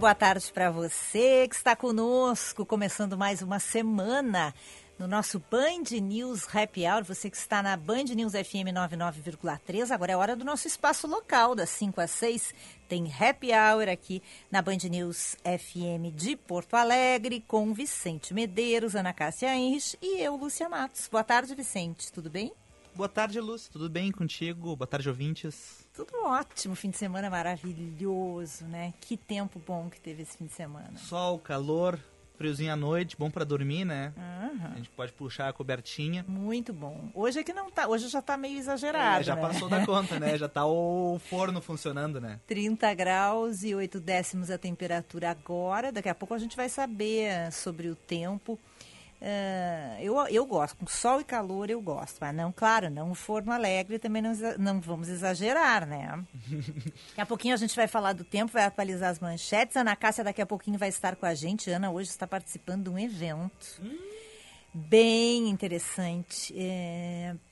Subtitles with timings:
[0.00, 4.54] Boa tarde para você que está conosco, começando mais uma semana
[4.98, 7.04] no nosso Band News Happy Hour.
[7.04, 9.90] Você que está na Band News FM 99,3.
[9.90, 12.54] Agora é hora do nosso espaço local, das 5 às 6.
[12.88, 19.12] Tem Happy Hour aqui na Band News FM de Porto Alegre, com Vicente Medeiros, Ana
[19.12, 21.08] Cássia Henrich e eu, Lúcia Matos.
[21.12, 22.10] Boa tarde, Vicente.
[22.10, 22.54] Tudo bem?
[22.94, 23.70] Boa tarde, Lúcia.
[23.70, 24.74] Tudo bem contigo?
[24.74, 25.86] Boa tarde, ouvintes.
[25.94, 28.94] Tudo ótimo, fim de semana maravilhoso, né?
[29.00, 30.96] Que tempo bom que teve esse fim de semana.
[30.96, 31.98] Sol, calor,
[32.38, 34.14] friozinho à noite, bom para dormir, né?
[34.16, 34.70] Aham.
[34.72, 36.24] A gente pode puxar a cobertinha.
[36.28, 37.10] Muito bom.
[37.12, 39.42] Hoje é que não tá, hoje já tá meio exagerado, É, já né?
[39.42, 40.38] passou da conta, né?
[40.38, 42.40] Já tá o forno funcionando, né?
[42.46, 45.90] 30 graus e 8 décimos a temperatura agora.
[45.92, 48.58] Daqui a pouco a gente vai saber sobre o tempo.
[49.22, 52.16] Ah, eu, eu gosto, com sol e calor eu gosto.
[52.20, 56.24] Mas não, claro, não o forno alegre também não, não vamos exagerar, né?
[57.10, 59.76] Daqui a pouquinho a gente vai falar do tempo, vai atualizar as manchetes.
[59.76, 61.70] Ana Cássia daqui a pouquinho vai estar com a gente.
[61.70, 63.82] Ana hoje está participando de um evento
[64.72, 66.54] bem interessante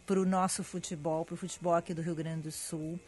[0.07, 2.99] para o nosso futebol, para o futebol aqui do Rio Grande do Sul.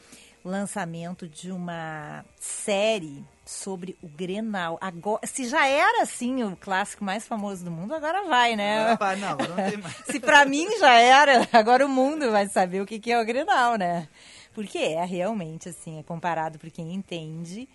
[0.45, 4.79] Lançamento de uma série sobre o Grenal.
[4.81, 8.81] Agora, se já era assim o clássico mais famoso do mundo, agora vai, né?
[8.81, 9.97] Agora vai, não, não tem mais.
[10.07, 13.25] Se pra mim já era, agora o mundo vai saber o que que é o
[13.25, 14.09] Grenal, né?
[14.55, 17.69] Porque é realmente assim, é comparado por quem entende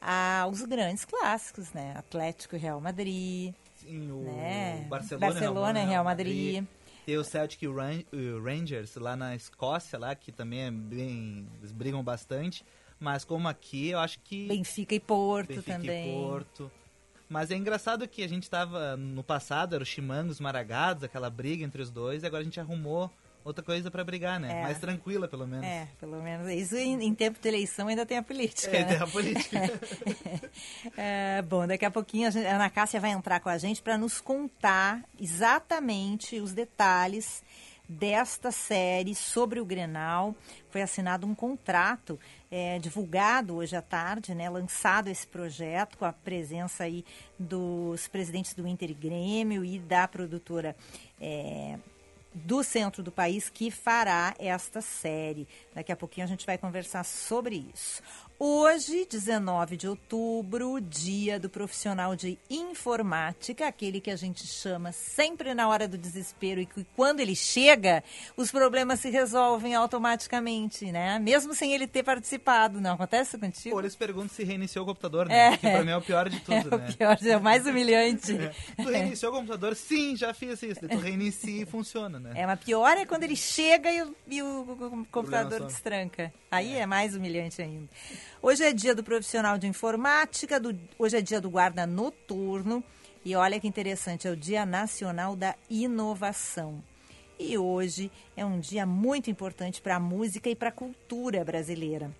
[0.00, 1.94] aos grandes clásicos, né?
[1.96, 4.86] Atlético e Real Madrid, Sim, o né?
[4.88, 6.64] Barcelona, Barcelona e Real Madrid.
[7.06, 11.46] Tem o Celtic e o Rangers lá na Escócia, lá, que também é bem.
[11.58, 12.64] Eles brigam bastante.
[12.98, 14.48] Mas como aqui, eu acho que.
[14.48, 16.10] Benfica e Porto Benfica também.
[16.10, 16.70] e Porto.
[17.28, 21.64] Mas é engraçado que a gente tava no passado, era o Chimangos Maragados, aquela briga
[21.64, 23.08] entre os dois, e agora a gente arrumou
[23.46, 24.60] outra coisa pra brigar, né?
[24.60, 24.62] É.
[24.64, 25.64] Mais tranquila, pelo menos.
[25.64, 28.76] É, pelo menos isso em, em tempo de eleição ainda tem a política.
[28.76, 28.88] É, né?
[28.94, 29.58] tem a política.
[30.96, 33.82] É, bom, daqui a pouquinho a, gente- a Ana Cássia vai entrar com a gente
[33.82, 37.42] para nos contar exatamente os detalhes
[37.88, 40.34] desta série sobre o Grenal.
[40.70, 42.18] Foi assinado um contrato
[42.50, 47.04] é, divulgado hoje à tarde, né, lançado esse projeto com a presença aí
[47.38, 50.74] dos presidentes do Inter e Grêmio e da produtora
[51.20, 51.78] é,
[52.44, 55.48] do centro do país que fará esta série.
[55.74, 58.02] Daqui a pouquinho a gente vai conversar sobre isso.
[58.38, 65.54] Hoje, 19 de outubro, dia do profissional de informática, aquele que a gente chama sempre
[65.54, 68.04] na hora do desespero e que quando ele chega,
[68.36, 71.18] os problemas se resolvem automaticamente, né?
[71.18, 72.78] Mesmo sem ele ter participado.
[72.78, 73.74] Não acontece contigo?
[73.74, 75.54] Pô, eles perguntam se reiniciou o computador, né?
[75.54, 75.56] É.
[75.56, 76.88] Que pra mim é o pior de tudo, é né?
[76.90, 78.36] o pior, é o mais humilhante.
[78.76, 79.74] Tu reiniciou o computador?
[79.74, 80.86] Sim, já fiz isso.
[80.86, 82.32] Tu reinicia e funciona, né?
[82.34, 86.30] É, mas pior é quando ele chega e, o- e o computador destranca.
[86.56, 86.86] Aí é.
[86.86, 87.88] mais humilhante ainda.
[88.42, 92.82] Hoje é dia do profissional de informática, do- hoje é dia do guarda noturno.
[93.24, 96.82] E olha que interessante, é o Dia Nacional da Inovação.
[97.38, 102.10] E hoje é um dia muito importante para a música e para a cultura brasileira.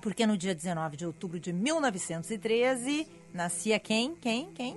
[0.00, 4.14] Porque no dia 19 de outubro de 1913, nascia quem?
[4.16, 4.50] Quem?
[4.54, 4.76] Quem?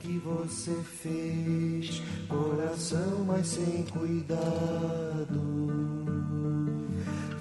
[0.00, 0.72] que você
[1.02, 5.36] fez, coração, mas sem cuidado.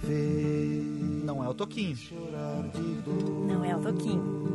[0.05, 1.95] Fez Não é o Toquinho.
[1.95, 4.45] chorar de dor Não é o Toquinho,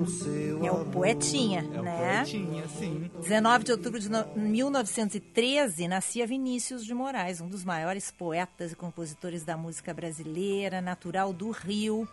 [0.00, 2.16] o seu é o poetinha, É o né?
[2.16, 3.10] Poetinha, sim.
[3.20, 8.76] 19 de outubro de no- 1913, nascia Vinícius de Moraes, um dos maiores poetas e
[8.76, 12.08] compositores da música brasileira, natural do Rio.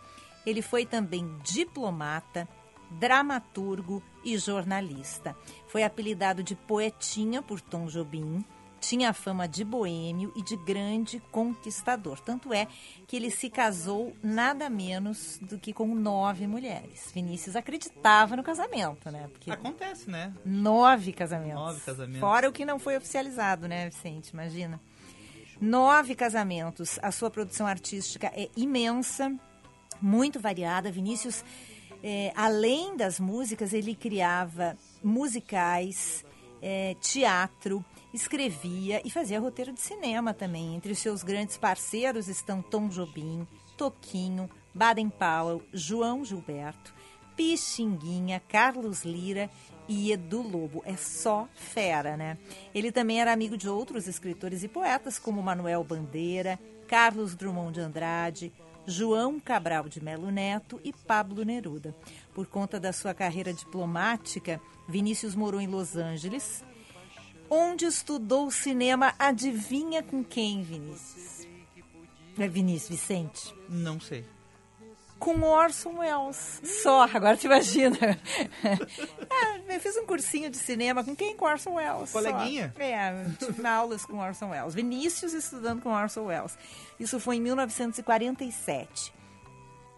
[0.46, 2.48] Ele foi também diplomata,
[2.90, 5.34] dramaturgo e jornalista.
[5.66, 8.44] Foi apelidado de Poetinha por Tom Jobim.
[8.80, 12.20] Tinha a fama de boêmio e de grande conquistador.
[12.20, 12.66] Tanto é
[13.06, 17.10] que ele se casou nada menos do que com nove mulheres.
[17.12, 19.28] Vinícius acreditava no casamento, né?
[19.32, 20.32] Porque Acontece, né?
[20.44, 21.54] Nove casamentos.
[21.60, 22.20] Nove casamentos.
[22.20, 24.30] Fora o que não foi oficializado, né, Vicente?
[24.30, 24.80] Imagina.
[25.60, 26.98] Nove casamentos.
[27.02, 29.34] A sua produção artística é imensa,
[30.00, 30.90] muito variada.
[30.90, 31.44] Vinícius,
[32.02, 36.24] eh, além das músicas, ele criava musicais,
[36.62, 40.74] eh, teatro, escrevia e fazia roteiro de cinema também.
[40.74, 43.46] Entre os seus grandes parceiros estão Tom Jobim,
[43.76, 46.94] Toquinho, Baden Powell, João Gilberto,
[47.36, 49.50] Pixinguinha, Carlos Lira
[49.88, 50.82] e Edu Lobo.
[50.84, 52.36] É só fera, né?
[52.74, 57.80] Ele também era amigo de outros escritores e poetas, como Manuel Bandeira, Carlos Drummond de
[57.80, 58.52] Andrade,
[58.86, 61.94] João Cabral de Melo Neto e Pablo Neruda.
[62.34, 66.64] Por conta da sua carreira diplomática, Vinícius morou em Los Angeles,
[67.50, 69.14] onde estudou cinema.
[69.18, 71.46] Adivinha com quem, Vinícius?
[72.38, 73.54] É Vinícius Vicente?
[73.68, 74.24] Não sei.
[75.18, 76.60] com Orson Welles.
[76.82, 77.96] Só, agora te imagina.
[78.62, 81.36] É, eu fiz um cursinho de cinema com quem?
[81.36, 82.10] Com Orson Welles.
[82.10, 82.22] só.
[82.22, 82.72] Coleguinha?
[82.78, 84.74] É, tive aulas com Orson Welles.
[84.74, 86.56] Vinícius estudando com Orson Welles.
[87.00, 89.12] Isso foi em 1947.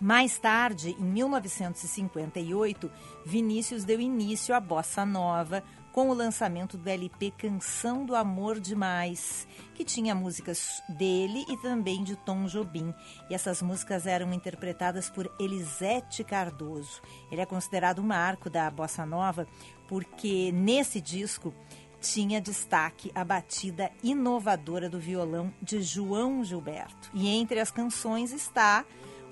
[0.01, 2.91] Mais tarde, em 1958,
[3.27, 9.47] Vinícius deu início à bossa nova com o lançamento do LP Canção do Amor Demais,
[9.75, 12.95] que tinha músicas dele e também de Tom Jobim.
[13.29, 17.01] E essas músicas eram interpretadas por Elisete Cardoso.
[17.31, 19.47] Ele é considerado um marco da bossa nova
[19.89, 21.53] porque nesse disco
[22.01, 27.11] tinha destaque a batida inovadora do violão de João Gilberto.
[27.13, 28.85] E entre as canções está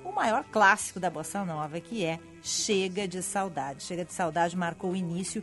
[0.04, 3.82] o maior clássico da bossa nova, que é Chega de Saudade.
[3.82, 5.42] Chega de Saudade marcou o início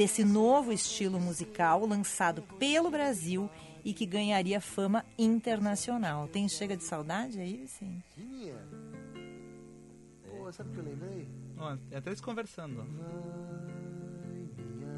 [0.00, 3.50] desse novo estilo musical lançado pelo Brasil
[3.84, 6.26] e que ganharia fama internacional.
[6.26, 8.02] Tem Chega de Saudade aí, sim?
[8.14, 8.54] Tinha.
[10.26, 11.28] Pô, sabe o que eu lembrei?
[11.58, 12.82] Ó, é até eles conversando.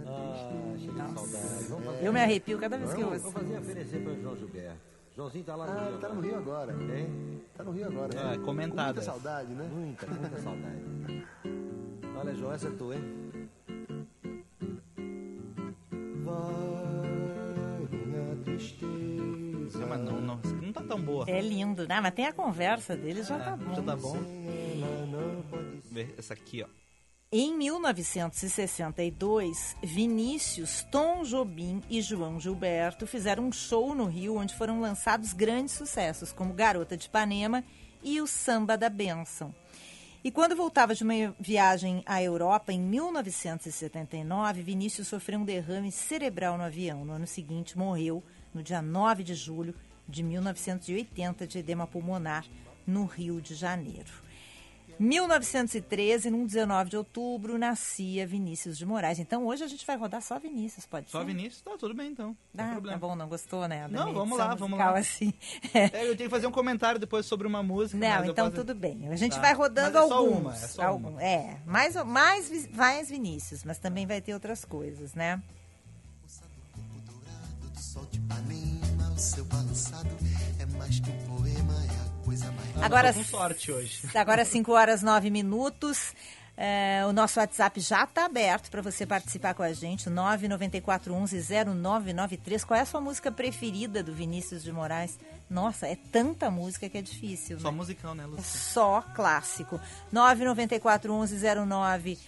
[0.06, 1.64] Ah, cheio de saudade.
[1.68, 3.32] Vamos fazer, Eu me arrepio cada vez que eu ouço.
[3.32, 4.78] fazer oferecer para o João Gilberto.
[5.16, 5.98] Joãozinho tá lá no Ah, Rio.
[5.98, 6.26] tá no agora.
[6.28, 6.98] Rio agora.
[7.00, 7.40] Hein?
[7.56, 8.10] Tá no Rio agora.
[8.32, 8.84] Ah, Com comentada.
[8.84, 9.68] muita saudade, né?
[9.68, 11.26] Muita, muita saudade.
[12.16, 13.02] Olha, João, essa é tua, hein?
[19.74, 21.24] Ah, mas não, não, não tá tão boa.
[21.28, 22.00] É lindo, né?
[22.00, 23.74] Mas tem a conversa deles, já É, tá bom.
[23.74, 24.16] Já tá bom.
[26.16, 26.66] Essa aqui, ó.
[27.34, 34.82] Em 1962, Vinícius, Tom Jobim e João Gilberto fizeram um show no Rio onde foram
[34.82, 37.64] lançados grandes sucessos, como Garota de Ipanema
[38.02, 39.54] e o Samba da Bênção.
[40.24, 46.56] E quando voltava de uma viagem à Europa, em 1979, Vinícius sofreu um derrame cerebral
[46.56, 47.04] no avião.
[47.04, 48.22] No ano seguinte, morreu
[48.54, 49.74] no dia 9 de julho
[50.08, 52.46] de 1980 de edema pulmonar
[52.86, 54.21] no Rio de Janeiro.
[55.02, 59.18] 1913, num 19 de outubro, nascia Vinícius de Moraes.
[59.18, 61.26] Então hoje a gente vai rodar só Vinícius, pode Só ser?
[61.26, 62.28] Vinícius, tá tudo bem então.
[62.28, 62.98] Não tem Ah, problema.
[63.00, 63.88] tá bom, não gostou, né?
[63.88, 64.96] Não, vamos lá, vamos lá.
[64.98, 65.32] Assim.
[65.74, 67.98] É, eu tenho que fazer um comentário depois sobre uma música.
[67.98, 69.08] Não, então posso- tudo bem.
[69.08, 69.40] A gente Tá.
[69.40, 70.38] vai rodando Mas é só alguns.
[70.40, 71.22] uma, é só algum- uma.
[71.22, 75.42] é, mais, mais, mais Vinícius, mas também vai ter outras coisas, né?
[77.74, 80.08] do sol de Ipanema, o seu balançado
[80.58, 81.91] é mais que um poema, é
[82.32, 84.00] coisa mais Ah, Agora com sorte hoje.
[84.16, 86.14] Agora 5 horas 9 minutos.
[86.54, 90.08] É, o nosso WhatsApp já está aberto para você participar com a gente.
[90.10, 92.64] 994110993.
[92.64, 95.18] Qual é a sua música preferida do Vinícius de Moraes?
[95.48, 97.58] Nossa, é tanta música que é difícil.
[97.58, 97.76] Só né?
[97.76, 98.44] musicão, né, É Lúcia?
[98.44, 99.80] só clássico.
[100.12, 102.18] 994110993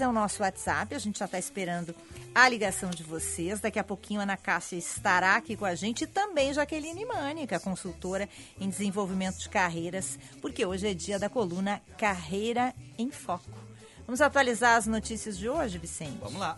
[0.00, 0.94] é o nosso WhatsApp.
[0.94, 1.94] A gente já está esperando
[2.34, 3.60] a ligação de vocês.
[3.60, 7.58] Daqui a pouquinho a Ana Cássia estará aqui com a gente e também Jaqueline Mânica,
[7.58, 8.28] consultora
[8.60, 13.58] em desenvolvimento de carreiras, porque hoje é dia da coluna Carreira em Foco.
[14.06, 16.18] Vamos atualizar as notícias de hoje, Vicente?
[16.20, 16.56] Vamos lá.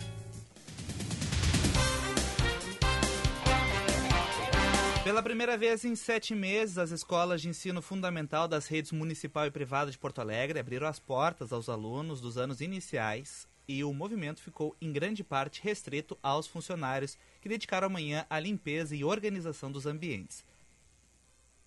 [5.09, 9.51] Pela primeira vez em sete meses, as escolas de ensino fundamental das redes municipal e
[9.51, 14.43] privada de Porto Alegre abriram as portas aos alunos dos anos iniciais e o movimento
[14.43, 19.87] ficou em grande parte restrito aos funcionários que dedicaram amanhã à limpeza e organização dos
[19.87, 20.45] ambientes.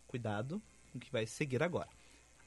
[0.06, 1.90] Cuidado com o que vai seguir agora.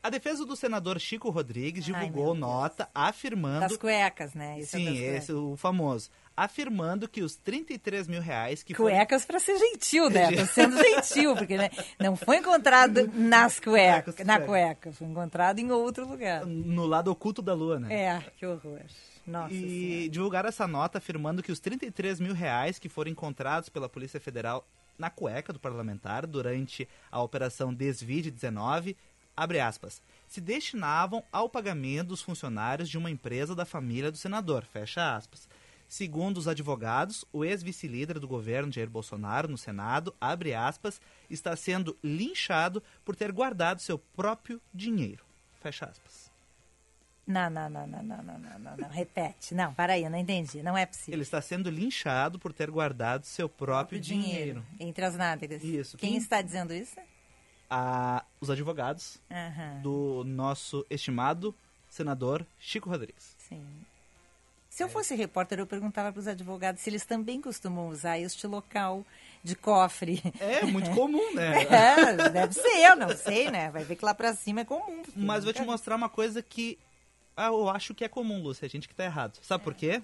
[0.01, 2.39] A defesa do senador Chico Rodrigues Ai, divulgou Deus.
[2.39, 4.61] nota afirmando Das cuecas, né?
[4.61, 5.23] Esse é Sim, das cuecas.
[5.25, 6.11] esse o famoso.
[6.37, 10.33] Afirmando que os 33 mil reais que foram Cuecas para ser gentil, né?
[10.33, 15.71] Tô sendo gentil, porque né, não foi encontrado nas cuecas, na cueca, foi encontrado em
[15.71, 16.45] outro lugar.
[16.45, 17.95] no lado oculto da lua, né?
[17.95, 18.81] É, que horror.
[19.27, 20.11] Nossa E Senhora.
[20.11, 24.67] divulgaram essa nota afirmando que os 33 mil reais que foram encontrados pela Polícia Federal
[24.99, 28.97] na cueca do parlamentar durante a Operação Desvide 19,
[29.37, 34.65] abre aspas, se destinavam ao pagamento dos funcionários de uma empresa da família do senador,
[34.65, 35.49] fecha aspas.
[35.95, 41.97] Segundo os advogados, o ex-vice-líder do governo Jair Bolsonaro no Senado, abre aspas, está sendo
[42.03, 45.25] linchado por ter guardado seu próprio dinheiro,
[45.61, 46.33] fecha aspas.
[47.25, 48.89] Não, não, não, não, não, não, não, não, não.
[48.89, 49.55] Repete.
[49.55, 50.65] Não, para aí, eu não entendi.
[50.65, 51.15] Não é possível.
[51.15, 54.67] Ele está sendo linchado por ter guardado seu próprio, dinheiro.
[54.81, 55.63] Entre as nádegas.
[55.63, 55.97] Isso.
[55.97, 56.97] Quem Quem- está dizendo isso?
[57.71, 61.55] A, os advogados Aham, do nosso estimado
[61.89, 63.37] senador Chico Rodrigues.
[63.39, 63.65] sim.
[64.75, 68.45] Se eu fosse repórter, eu perguntava para os advogados se eles também costumam usar este
[68.45, 69.07] local
[69.41, 70.21] de cofre.
[70.41, 71.63] É muito comum, né?
[71.71, 73.71] É, deve ser, eu não sei, né?
[73.71, 75.05] Vai ver que lá pra cima é comum.
[75.15, 76.77] Mas vou te mostrar uma coisa que
[77.37, 78.67] ah, eu acho que é comum, Lúcia.
[78.67, 79.39] A gente que tá errado.
[79.43, 80.03] Sabe por quê?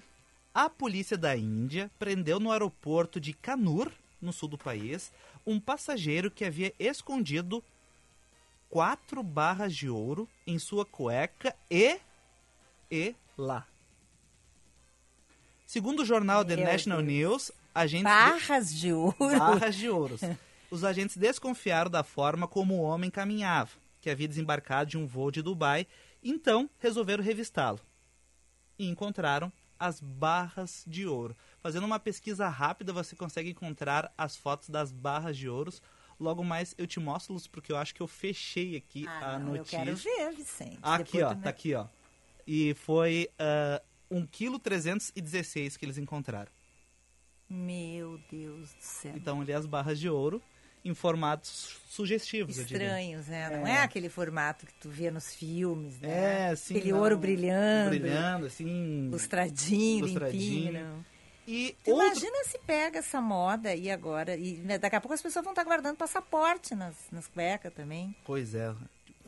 [0.53, 5.11] A polícia da Índia prendeu no aeroporto de Kanur, no sul do país,
[5.45, 7.61] um passageiro que havia escondido
[8.69, 11.99] quatro barras de ouro em sua cueca e.
[12.89, 13.67] e lá.
[15.71, 17.07] Segundo o jornal The Meu National Deus.
[17.13, 18.03] News, agentes.
[18.03, 19.15] Barras de ouro.
[19.39, 20.19] barras de ouros.
[20.69, 25.31] Os agentes desconfiaram da forma como o homem caminhava, que havia desembarcado de um voo
[25.31, 25.87] de Dubai,
[26.21, 27.79] então resolveram revistá-lo.
[28.77, 29.49] E encontraram
[29.79, 31.37] as barras de ouro.
[31.61, 35.81] Fazendo uma pesquisa rápida, você consegue encontrar as fotos das barras de ouros.
[36.19, 39.39] Logo mais eu te mostro, Lúcio, porque eu acho que eu fechei aqui Ah, a
[39.39, 39.79] não, eu notícia.
[39.79, 40.79] quero ver, Vicente.
[40.81, 41.85] Aqui, Depois ó, tá aqui, ó.
[42.45, 46.51] E foi uh, 1,316 kg que eles encontraram.
[47.49, 49.13] Meu Deus do céu.
[49.15, 50.41] Então, ali as barras de ouro
[50.83, 52.57] em formatos sugestivos.
[52.57, 53.49] Estranhos, né?
[53.49, 53.73] Não é.
[53.73, 53.77] É.
[53.79, 56.51] aquele formato que tu vê nos filmes, né?
[56.51, 56.75] É, sim.
[56.75, 57.89] Aquele não, ouro brilhando.
[57.89, 59.09] Brilhando, assim.
[59.09, 60.71] Lustradinho, Lustradinho.
[60.71, 60.83] limpinho.
[60.83, 61.11] não.
[61.47, 62.05] E outro...
[62.05, 64.35] imagina se pega essa moda aí agora.
[64.35, 68.15] E né, daqui a pouco as pessoas vão estar guardando passaporte nas, nas cuecas também.
[68.23, 68.73] Pois é,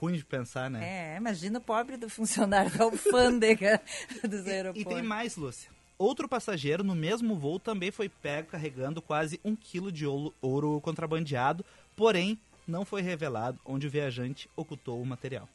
[0.03, 1.13] ruim de pensar, né?
[1.13, 3.81] É, imagina o pobre do funcionário da alfândega
[4.27, 4.93] dos E aeroportos.
[4.93, 5.69] tem mais, Lúcia.
[5.97, 10.81] Outro passageiro no mesmo voo também foi pego carregando quase um quilo de ouro, ouro
[10.81, 11.63] contrabandeado,
[11.95, 15.47] porém não foi revelado onde o viajante ocultou o material.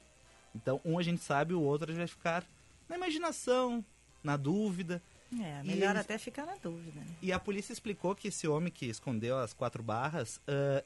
[0.54, 2.44] Então, um a gente sabe, o outro a gente vai ficar
[2.88, 3.84] na imaginação,
[4.24, 5.02] na dúvida.
[5.38, 6.98] É, E melhor eles- até ficar na dúvida.
[7.00, 7.06] Né?
[7.20, 10.82] E a polícia explicou que esse homem que escondeu as quatro barras, ah,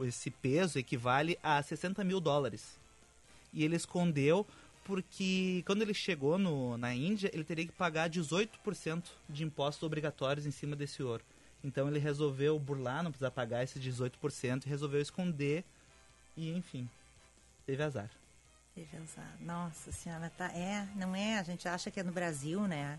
[0.00, 2.78] esse peso equivale a 60 mil dólares.
[3.52, 4.46] E ele escondeu
[4.84, 10.46] porque quando ele chegou no, na Índia, ele teria que pagar 18% de impostos obrigatórios
[10.46, 11.24] em cima desse ouro.
[11.62, 15.64] Então ele resolveu burlar, não precisar pagar esses 18% e resolveu esconder.
[16.36, 16.88] E enfim,
[17.64, 18.10] teve azar.
[18.74, 19.36] Teve azar.
[19.40, 20.46] Nossa senhora, tá.
[20.46, 21.38] É, não é?
[21.38, 22.98] A gente acha que é no Brasil, né?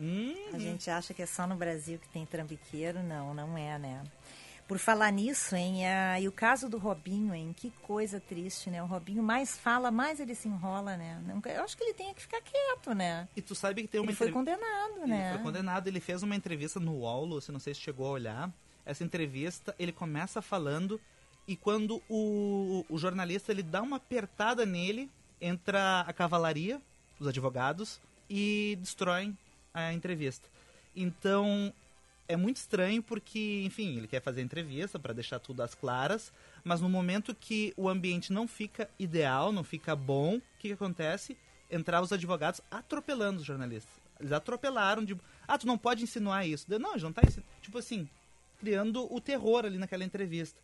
[0.00, 3.00] Hum, A gente acha que é só no Brasil que tem trambiqueiro.
[3.02, 4.02] Não, não é, né?
[4.66, 5.86] Por falar nisso, hein?
[5.86, 7.54] ah, e o caso do Robinho, hein?
[7.54, 8.82] Que coisa triste, né?
[8.82, 11.22] O Robinho mais fala, mais ele se enrola, né?
[11.26, 13.28] Não- Eu acho que ele tem que ficar quieto, né?
[13.36, 15.32] E tu sabe que tem uma Ele foi entrev- condenado, Ele né?
[15.34, 15.86] foi condenado.
[15.86, 18.50] Ele fez uma entrevista no UOL, Lúcio, não sei se chegou a olhar.
[18.86, 20.98] Essa entrevista, ele começa falando
[21.46, 26.80] e quando o, o jornalista ele dá uma apertada nele, entra a cavalaria,
[27.20, 29.36] os advogados, e destroem
[29.74, 30.48] a entrevista.
[30.96, 31.70] Então,
[32.26, 36.80] é muito estranho porque, enfim, ele quer fazer entrevista para deixar tudo às claras, mas
[36.80, 41.36] no momento que o ambiente não fica ideal, não fica bom, o que, que acontece?
[41.70, 43.92] Entrar os advogados atropelando os jornalistas.
[44.18, 45.16] Eles atropelaram de.
[45.46, 46.66] Ah, tu não pode insinuar isso.
[46.78, 47.48] Não, a gente não tá ensinando.
[47.60, 48.08] Tipo assim,
[48.58, 50.58] criando o terror ali naquela entrevista.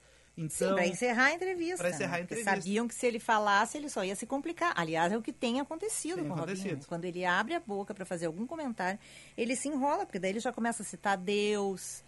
[0.48, 1.78] Sim, Então, para encerrar a entrevista.
[1.78, 2.16] pra encerrar né?
[2.16, 2.56] a Porque entrevista.
[2.62, 4.72] sabiam que se ele falasse, ele só ia se complicar.
[4.76, 6.54] Aliás, é o que tem acontecido Tem com o Robinho.
[6.56, 6.86] acontecido.
[6.86, 8.98] Quando ele abre a boca para fazer algum comentário,
[9.36, 12.02] ele se enrola, porque daí ele já começa a citar Deus,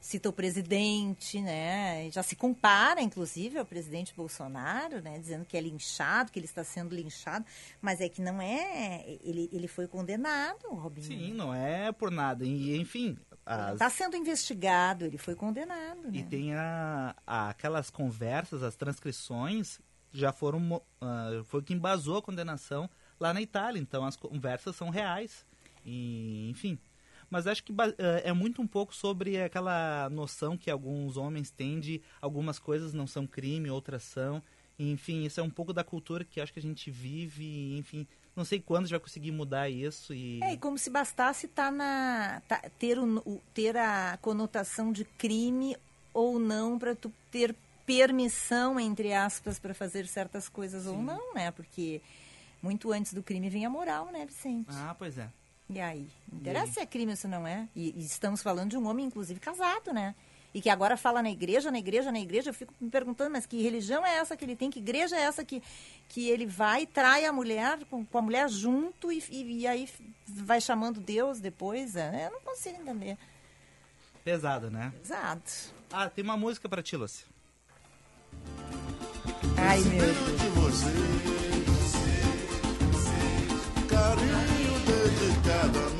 [0.00, 2.08] cita o presidente, né?
[2.10, 5.18] Já se compara, inclusive, ao presidente Bolsonaro, né?
[5.18, 7.44] Dizendo que é linchado, que ele está sendo linchado.
[7.82, 9.04] Mas é que não é.
[9.22, 11.06] Ele, ele foi condenado, Robinho.
[11.06, 12.44] sim, não é por nada.
[12.46, 16.08] E, enfim, as, Está sendo investigado, ele foi condenado.
[16.12, 16.26] E né?
[16.28, 19.80] tem a, a- aquelas conversas, as transcrições,
[20.12, 20.80] já foram.
[21.00, 23.80] ah, foi que embasou a condenação lá na Itália.
[23.80, 25.44] Então as conversas são reais.
[25.84, 26.78] E, enfim.
[27.28, 27.94] Mas acho que ah,
[28.24, 33.06] é muito um pouco sobre aquela noção que alguns homens têm de algumas coisas não
[33.06, 34.42] são crime, outras são.
[34.78, 37.44] E, enfim, isso é um pouco da cultura que acho que a gente vive.
[37.44, 40.14] e, Enfim, não sei quando a gente vai conseguir mudar isso.
[40.14, 40.42] E...
[40.42, 45.76] É, e como se bastasse tá na, tá- ter, o, ter a conotação de crime
[46.12, 51.50] ou não para tu ter permissão, entre aspas, para fazer certas coisas ou não, né?
[51.50, 52.00] Porque
[52.62, 54.68] muito antes do crime vem a moral, né, Vicente?
[54.70, 55.28] Ah, pois é.
[55.68, 56.08] E aí?
[56.30, 57.68] Não interessa se é crime ou se não é.
[57.74, 60.14] E, e estamos falando de um homem, inclusive, casado, né?
[60.52, 62.50] E que agora fala na igreja, na igreja, na igreja.
[62.50, 64.68] Eu fico me perguntando, mas que religião é essa que ele tem?
[64.70, 65.62] Que igreja é essa que,
[66.08, 69.66] que ele vai e trai a mulher, com, com a mulher junto e, e, e
[69.66, 69.88] aí
[70.26, 71.94] vai chamando Deus depois?
[71.94, 73.16] É, Eu não consigo entender.
[74.24, 74.92] Pesado, né?
[75.02, 75.50] Exato.
[75.92, 77.24] Ah, tem uma música pra ti, Lucy.
[79.56, 80.40] Ai, meu Deus.
[80.40, 80.92] de você,
[83.88, 85.99] carinho dedicado a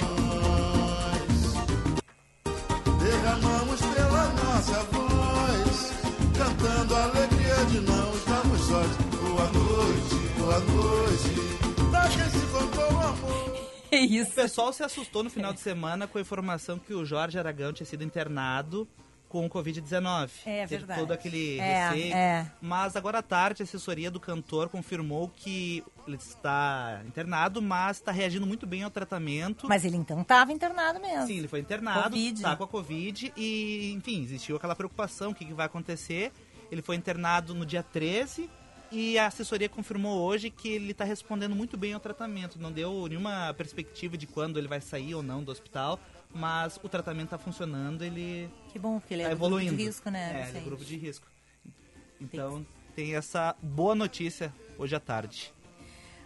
[4.60, 5.90] nossa voz,
[6.36, 8.96] cantando a alegria de não estarmos sós.
[9.22, 13.68] Boa noite, boa noite, pra quem se contou o amor.
[13.88, 14.32] Que isso.
[14.32, 17.72] O pessoal se assustou no final de semana com a informação que o Jorge Aragão
[17.72, 18.86] tinha sido internado
[19.30, 20.28] com o Covid-19.
[20.44, 21.00] É Teve verdade.
[21.00, 22.14] todo aquele É, receio.
[22.14, 22.52] é.
[22.60, 28.10] Mas agora à tarde, a assessoria do cantor confirmou que ele está internado, mas está
[28.10, 29.68] reagindo muito bem ao tratamento.
[29.68, 31.26] Mas ele então estava internado mesmo.
[31.28, 32.42] Sim, ele foi internado, Covid.
[32.42, 36.32] tá com a Covid e, enfim, existiu aquela preocupação, o que, que vai acontecer.
[36.70, 38.50] Ele foi internado no dia 13
[38.90, 42.58] e a assessoria confirmou hoje que ele está respondendo muito bem ao tratamento.
[42.60, 46.00] Não deu nenhuma perspectiva de quando ele vai sair ou não do hospital,
[46.34, 49.76] mas o tratamento está funcionando, ele Que bom, porque ele é está do grupo evoluindo.
[49.76, 50.42] de risco, né?
[50.44, 51.26] É, ele é grupo de risco.
[52.20, 55.52] Então tem essa boa notícia hoje à tarde.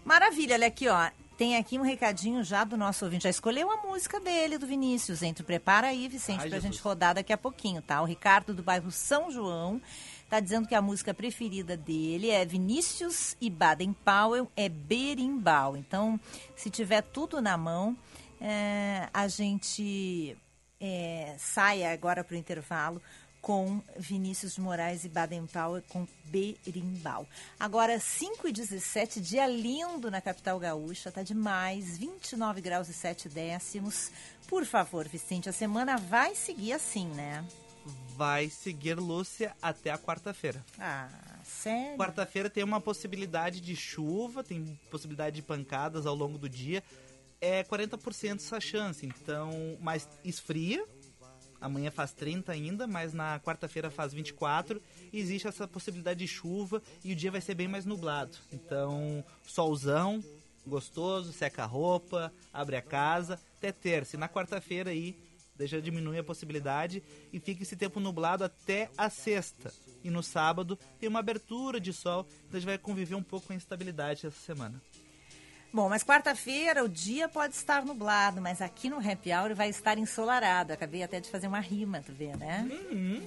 [0.04, 1.10] Maravilha, olha aqui, ó.
[1.36, 3.24] Tem aqui um recadinho já do nosso ouvinte.
[3.24, 5.20] Já escolheu a música dele, do Vinícius.
[5.22, 6.74] Entre prepara aí, Vicente, Ai, pra Jesus.
[6.76, 8.00] gente rodar daqui a pouquinho, tá?
[8.00, 9.80] O Ricardo do bairro São João
[10.28, 15.76] tá dizendo que a música preferida dele é Vinícius e Baden Powell, é Berimbau.
[15.76, 16.20] Então,
[16.54, 17.96] se tiver tudo na mão,
[18.40, 20.36] é, a gente
[20.81, 23.00] é, sai agora pro intervalo
[23.45, 27.28] com Vinícius de Moraes e Baden Powell com Berimbau.
[27.61, 33.28] Agora, 5 e 17, dia lindo na capital gaúcha, tá demais, 29 graus e 7
[33.28, 34.11] décimos.
[34.49, 37.45] Por favor, Vicente, a semana vai seguir assim, né?
[38.16, 40.64] Vai seguir Lúcia até a quarta-feira.
[40.78, 41.11] Ah,
[41.45, 41.99] sério?
[41.99, 46.83] Quarta-feira tem uma possibilidade de chuva, tem possibilidade de pancadas ao longo do dia.
[47.46, 50.82] É 40% essa chance, então, mas esfria.
[51.60, 54.80] Amanhã faz 30 ainda, mas na quarta-feira faz 24.
[55.12, 58.38] E existe essa possibilidade de chuva e o dia vai ser bem mais nublado.
[58.50, 60.24] Então, solzão,
[60.66, 64.16] gostoso, seca a roupa, abre a casa, até terça.
[64.16, 65.14] E na quarta-feira aí,
[65.60, 69.70] já diminui a possibilidade e fica esse tempo nublado até a sexta.
[70.02, 73.48] E no sábado tem uma abertura de sol, então a gente vai conviver um pouco
[73.48, 74.80] com a instabilidade essa semana.
[75.75, 79.99] Bom, mas quarta-feira o dia pode estar nublado, mas aqui no Happy Hour vai estar
[79.99, 80.73] ensolarado.
[80.73, 82.64] Acabei até de fazer uma rima, tu vê, né?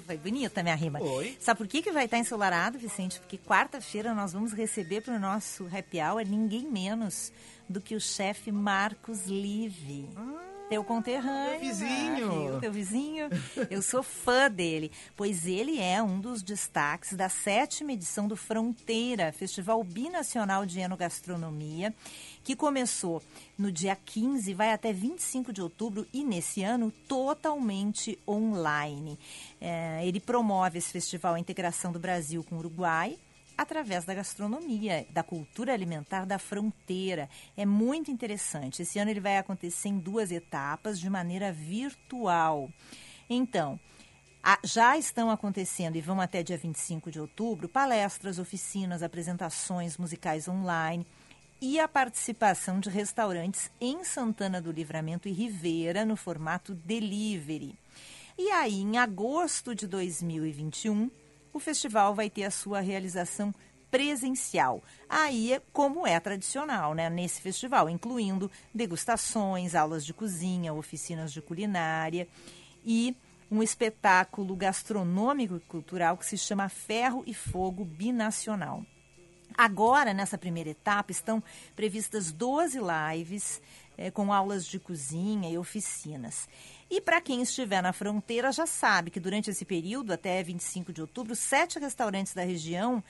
[0.06, 0.98] Foi bonita a minha rima.
[0.98, 1.36] Foi.
[1.42, 3.20] Sabe por que, que vai estar ensolarado, Vicente?
[3.20, 7.33] Porque quarta-feira nós vamos receber para o nosso Happy Hour ninguém menos
[7.68, 10.07] do que o chefe Marcos Live.
[10.70, 11.51] Teu conterrâneo.
[11.51, 12.53] Meu vizinho.
[12.53, 12.60] né?
[12.60, 13.29] Teu vizinho.
[13.70, 19.31] Eu sou fã dele, pois ele é um dos destaques da sétima edição do Fronteira,
[19.31, 21.96] Festival Binacional de Enogastronomia,
[22.48, 23.22] que começou
[23.57, 29.20] no dia 15 e vai até 25 de outubro e nesse ano totalmente online.
[29.60, 33.18] É, ele promove esse festival a integração do Brasil com o Uruguai,
[33.57, 37.29] através da gastronomia, da cultura alimentar da fronteira.
[37.57, 38.81] É muito interessante.
[38.81, 42.72] Esse ano ele vai acontecer em duas etapas, de maneira virtual.
[43.29, 43.77] Então,
[44.64, 51.05] já estão acontecendo e vão até dia 25 de outubro palestras, oficinas, apresentações musicais online
[51.61, 57.77] e a participação de restaurantes em Santana do Livramento e Ribeira no formato delivery.
[58.37, 61.09] E aí, em agosto de 2021,
[61.51, 63.53] o festival vai ter a sua realização
[63.89, 64.83] presencial.
[65.09, 71.41] Aí é como é tradicional, né, nesse festival, incluindo degustações, aulas de cozinha, oficinas de
[71.41, 72.27] culinária
[72.85, 73.15] e
[73.50, 78.85] um espetáculo gastronômico e cultural que se chama Ferro e Fogo Binacional.
[79.57, 81.41] Agora, nessa primeira etapa, estão
[81.75, 83.59] previstas 12 lives
[83.98, 86.48] eh, com aulas de cozinha e oficinas.
[86.89, 91.01] E para quem estiver na fronteira já sabe que durante esse período, até 25 de
[91.01, 93.03] outubro, sete restaurantes da região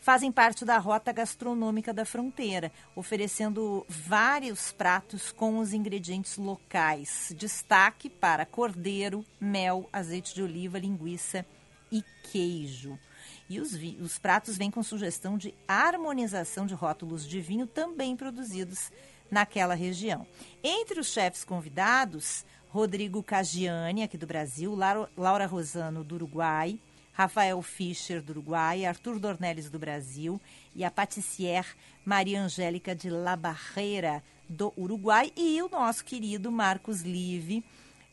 [0.00, 7.32] fazem parte da rota gastronômica da fronteira, oferecendo vários pratos com os ingredientes locais.
[7.38, 11.46] Destaque para cordeiro, mel, azeite de oliva, linguiça
[11.92, 12.98] e queijo.
[13.52, 18.90] E os, os pratos vêm com sugestão de harmonização de rótulos de vinho também produzidos
[19.30, 20.26] naquela região.
[20.64, 24.74] Entre os chefes convidados, Rodrigo Cagiani, aqui do Brasil,
[25.14, 26.78] Laura Rosano, do Uruguai,
[27.12, 30.40] Rafael Fischer, do Uruguai, Arthur Dornelles, do Brasil,
[30.74, 31.66] e a patissière
[32.06, 37.62] Maria Angélica de La Barreira, do Uruguai, e o nosso querido Marcos Live,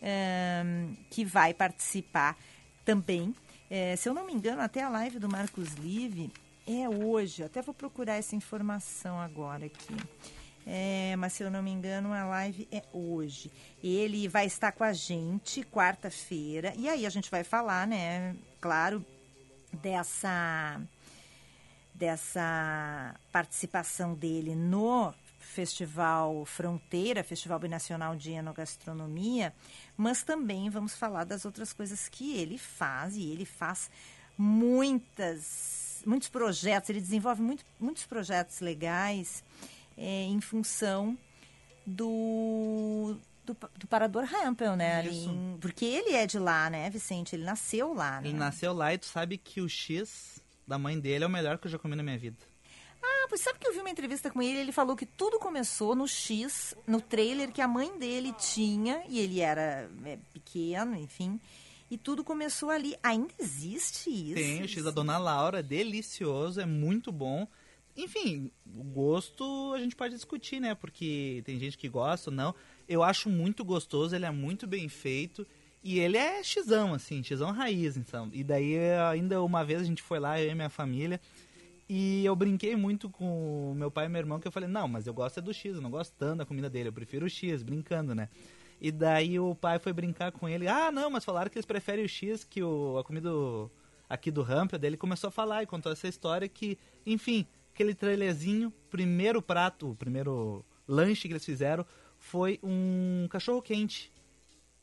[0.01, 2.37] ehm, que vai participar
[2.83, 3.33] também.
[3.69, 6.31] Eh, se eu não me engano, até a live do Marcos Live
[6.67, 7.43] é hoje.
[7.43, 9.95] Até vou procurar essa informação agora aqui.
[10.65, 13.51] É, mas se eu não me engano, a live é hoje.
[13.83, 16.73] Ele vai estar com a gente quarta-feira.
[16.77, 18.35] E aí a gente vai falar, né?
[18.61, 19.03] Claro,
[19.73, 20.79] dessa
[21.93, 29.53] dessa participação dele no Festival Fronteira, Festival Binacional de Enogastronomia,
[30.01, 33.89] mas também vamos falar das outras coisas que ele faz, e ele faz
[34.37, 39.43] muitas, muitos projetos, ele desenvolve muito, muitos projetos legais
[39.97, 41.17] eh, em função
[41.85, 45.05] do, do, do Parador Rampel, né?
[45.05, 45.29] Isso.
[45.29, 47.35] em- porque ele é de lá, né, Vicente?
[47.35, 48.29] Ele nasceu lá, né?
[48.29, 51.57] Ele nasceu lá e tu sabe que o X da mãe dele é o melhor
[51.57, 52.37] que eu já comi na minha vida.
[53.09, 55.95] Ah, pois sabe que eu vi uma entrevista com ele, ele falou que tudo começou
[55.95, 61.39] no X, no trailer que a mãe dele tinha, e ele era é, pequeno, enfim,
[61.89, 62.95] e tudo começou ali.
[63.01, 64.35] Ainda existe isso?
[64.35, 67.47] Tem o X da Dona Laura, delicioso, é muito bom.
[67.97, 70.75] Enfim, o gosto a gente pode discutir, né?
[70.75, 72.55] Porque tem gente que gosta ou não.
[72.87, 75.45] Eu acho muito gostoso, ele é muito bem feito.
[75.83, 78.29] E ele é xizão, assim, xizão raiz, então.
[78.33, 78.77] E daí,
[79.11, 81.19] ainda uma vez a gente foi lá, eu e minha família,
[81.89, 85.07] e eu brinquei muito com meu pai e meu irmão, que eu falei, não, mas
[85.07, 87.29] eu gosto é do X, eu não gosto tanto da comida dele, eu prefiro o
[87.29, 88.29] X, brincando, né?
[88.79, 92.05] E daí o pai foi brincar com ele, ah, não, mas falaram que eles preferem
[92.05, 93.31] o X, que o, a comida
[94.07, 97.95] aqui do Rampel, daí ele começou a falar e contou essa história que, enfim, aquele
[97.95, 101.83] trailerzinho, primeiro prato, o primeiro lanche que eles fizeram
[102.19, 104.11] foi um cachorro quente.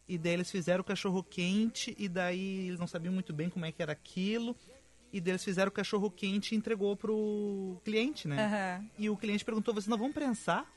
[0.08, 3.64] E daí eles fizeram o cachorro quente e daí eles não sabiam muito bem como
[3.64, 4.56] é que era aquilo.
[5.12, 8.44] E eles fizeram o cachorro quente e entregou pro cliente, né?
[8.44, 8.86] Aham.
[8.98, 10.70] E o cliente perguntou, vocês não vão prensar?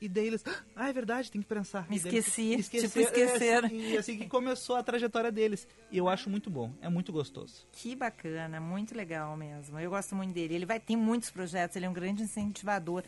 [0.00, 0.44] E daí eles,
[0.76, 1.88] ah, é verdade, tem que prensar.
[1.88, 3.66] Me E daí eles esqueci, tipo, é, esqueceram.
[3.68, 5.66] assim, E assim que começou a trajetória deles.
[5.90, 7.66] E eu acho muito bom, é muito gostoso.
[7.72, 9.78] Que bacana, muito legal mesmo.
[9.78, 10.54] Eu gosto muito dele.
[10.54, 13.02] Ele vai ter muitos projetos, ele é um grande incentivador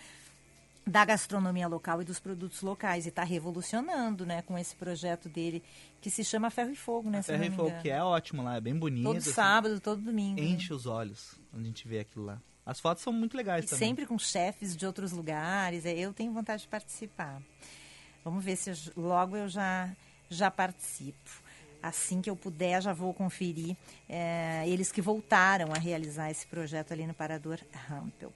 [0.86, 5.62] da gastronomia local e dos produtos locais e está revolucionando, né, com esse projeto dele
[6.00, 8.60] que se chama Ferro e Fogo, né, Ferro e Fogo, que é ótimo lá, é
[8.60, 9.02] bem bonito.
[9.04, 10.40] Todo assim, sábado, todo domingo.
[10.40, 10.46] né?
[10.46, 12.40] Enche os olhos quando a gente vê aquilo lá.
[12.64, 13.88] As fotos são muito legais E também.
[13.88, 15.84] sempre com chefes de outros lugares.
[15.86, 17.40] é, Eu tenho vontade de participar.
[18.24, 19.90] Vamos ver se eu- logo eu já,
[20.28, 21.30] já participo.
[21.82, 23.76] Assim que eu puder, já vou conferir
[24.08, 28.32] é, eles que voltaram a realizar esse projeto ali no Parador Rampel.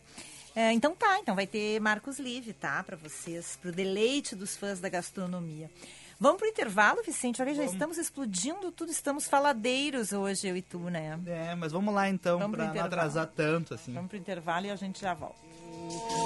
[0.54, 2.82] É, então tá, então vai ter Marcos Live, tá?
[2.82, 5.70] Para vocês, para o deleite dos fãs da gastronomia.
[6.18, 7.40] Vamos pro intervalo, Vicente?
[7.40, 11.18] Olha, já estamos explodindo tudo, estamos faladeiros hoje, eu e tu, né?
[11.26, 13.94] É, mas vamos lá então, pra não atrasar tanto, assim.
[13.94, 15.38] Vamos pro intervalo e a gente já volta.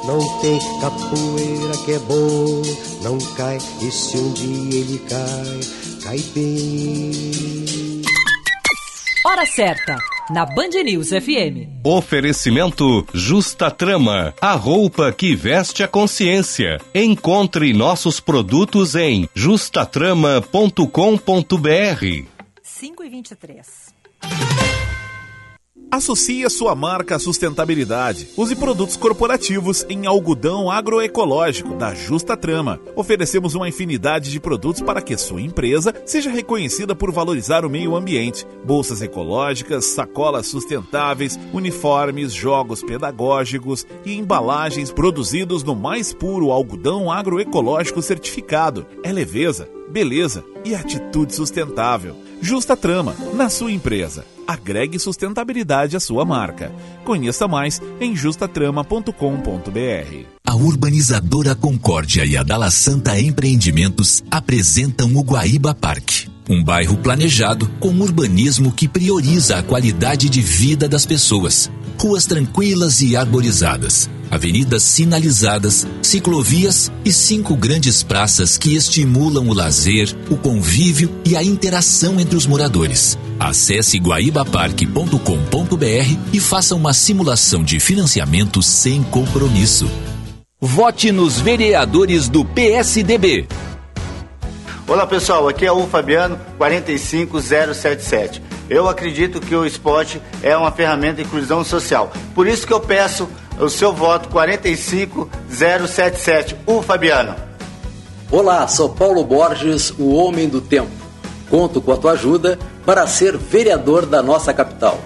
[0.05, 2.63] Não tem capoeira que é bom,
[3.05, 7.84] não cai, e se um dia ele cai, cai bem.
[9.27, 9.97] Hora certa,
[10.29, 11.81] na Band News FM.
[11.83, 16.79] Oferecimento Justa Trama, a roupa que veste a consciência.
[16.95, 22.29] Encontre nossos produtos em justatrama.com.br.
[22.63, 23.95] 5 e 23.
[25.95, 28.27] Associe a sua marca à sustentabilidade.
[28.37, 32.81] Use produtos corporativos em algodão agroecológico da Justa Trama.
[32.97, 37.95] Oferecemos uma infinidade de produtos para que sua empresa seja reconhecida por valorizar o meio
[37.95, 38.45] ambiente.
[38.65, 48.03] Bolsas ecológicas, sacolas sustentáveis, uniformes, jogos pedagógicos e embalagens produzidos no mais puro algodão agroecológico
[48.03, 48.85] certificado.
[49.05, 52.17] É leveza, beleza e atitude sustentável.
[52.45, 54.27] Justa Trama, na sua empresa.
[54.47, 56.71] Agregue sustentabilidade à sua marca.
[57.03, 60.27] Conheça mais em justatrama.com.br.
[60.47, 66.29] A urbanizadora Concórdia e a Dala Santa Empreendimentos apresentam o Guaíba Parque.
[66.47, 71.71] Um bairro planejado com urbanismo que prioriza a qualidade de vida das pessoas.
[71.99, 80.15] Ruas tranquilas e arborizadas, avenidas sinalizadas, ciclovias e cinco grandes praças que estimulam o lazer,
[80.29, 83.19] o convívio e a interação entre os moradores.
[83.39, 89.91] Acesse guaibaparque.com.br e faça uma simulação de financiamento sem compromisso.
[90.61, 93.47] Vote nos vereadores do PSDB.
[94.87, 98.43] Olá pessoal, aqui é o Fabiano 45077.
[98.69, 102.11] Eu acredito que o esporte é uma ferramenta de inclusão social.
[102.35, 106.57] Por isso que eu peço o seu voto 45077.
[106.67, 107.35] O Fabiano.
[108.31, 110.91] Olá, sou Paulo Borges, o homem do tempo.
[111.51, 114.99] Conto com a tua ajuda para ser vereador da nossa capital.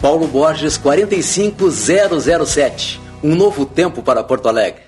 [0.00, 3.00] Paulo Borges 45007.
[3.22, 4.87] Um novo tempo para Porto Alegre.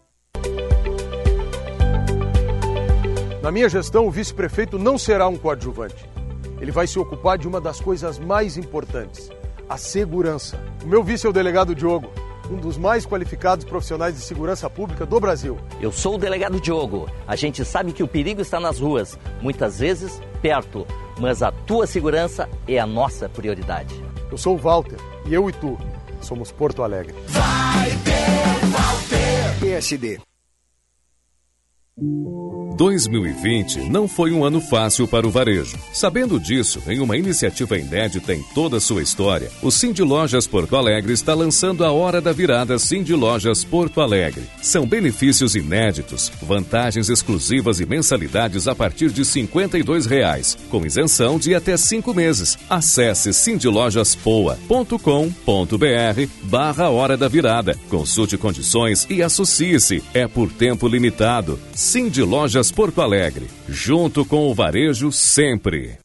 [3.41, 6.07] Na minha gestão, o vice-prefeito não será um coadjuvante.
[6.59, 9.31] Ele vai se ocupar de uma das coisas mais importantes:
[9.67, 10.59] a segurança.
[10.83, 12.11] O meu vice é o delegado Diogo.
[12.51, 15.57] um dos mais qualificados profissionais de segurança pública do Brasil.
[15.79, 17.09] Eu sou o delegado Diogo.
[17.25, 20.85] A gente sabe que o perigo está nas ruas, muitas vezes perto,
[21.17, 24.03] mas a tua segurança é a nossa prioridade.
[24.29, 25.77] Eu sou o Walter e eu e tu
[26.19, 27.15] somos Porto Alegre.
[27.27, 28.10] Vai!
[29.61, 30.30] PSD.
[32.81, 35.77] 2020 não foi um ano fácil para o varejo.
[35.93, 40.75] Sabendo disso, em uma iniciativa inédita em toda a sua história, o Cindy Lojas Porto
[40.75, 44.45] Alegre está lançando a Hora da Virada Cindy Lojas Porto Alegre.
[44.63, 51.53] São benefícios inéditos, vantagens exclusivas e mensalidades a partir de 52 reais, com isenção de
[51.53, 52.57] até cinco meses.
[52.67, 57.77] Acesse cindylojaspoa.com.br barra Hora da Virada.
[57.89, 60.03] Consulte condições e associe-se.
[60.15, 61.59] É por tempo limitado.
[61.91, 65.97] Cindy Lojas Porto Alegre, junto com o varejo sempre.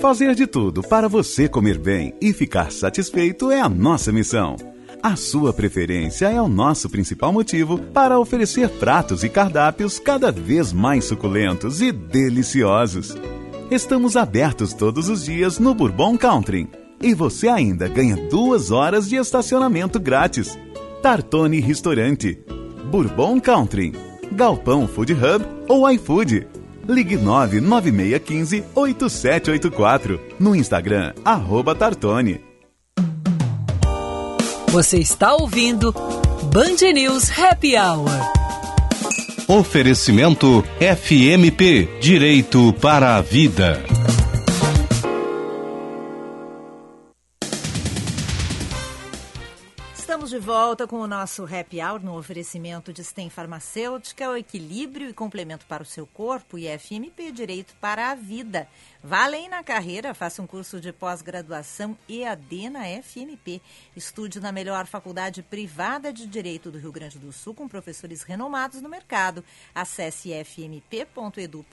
[0.00, 4.54] Fazer de tudo para você comer bem e ficar satisfeito é a nossa missão.
[5.02, 10.72] A sua preferência é o nosso principal motivo para oferecer pratos e cardápios cada vez
[10.72, 13.16] mais suculentos e deliciosos.
[13.72, 16.68] Estamos abertos todos os dias no Bourbon Country.
[17.02, 20.56] E você ainda ganha duas horas de estacionamento grátis.
[21.02, 22.38] Tartone Restaurante.
[22.88, 24.07] Bourbon Country.
[24.38, 26.46] Galpão Food Hub ou iFood.
[26.86, 30.20] Ligue 99615 8784.
[30.38, 32.40] No Instagram, arroba Tartone.
[34.68, 35.92] Você está ouvindo
[36.52, 38.08] Band News Happy Hour.
[39.48, 43.82] Oferecimento FMP Direito para a Vida.
[50.08, 55.10] Estamos de volta com o nosso Happy Hour no oferecimento de STEM Farmacêutica, o equilíbrio
[55.10, 58.66] e complemento para o seu corpo e FMP Direito para a Vida.
[59.04, 63.60] Vá além na carreira, faça um curso de pós-graduação EAD na FMP.
[63.94, 68.80] Estude na melhor faculdade privada de Direito do Rio Grande do Sul com professores renomados
[68.80, 69.44] no mercado.
[69.74, 71.68] Acesse fmp.edu.br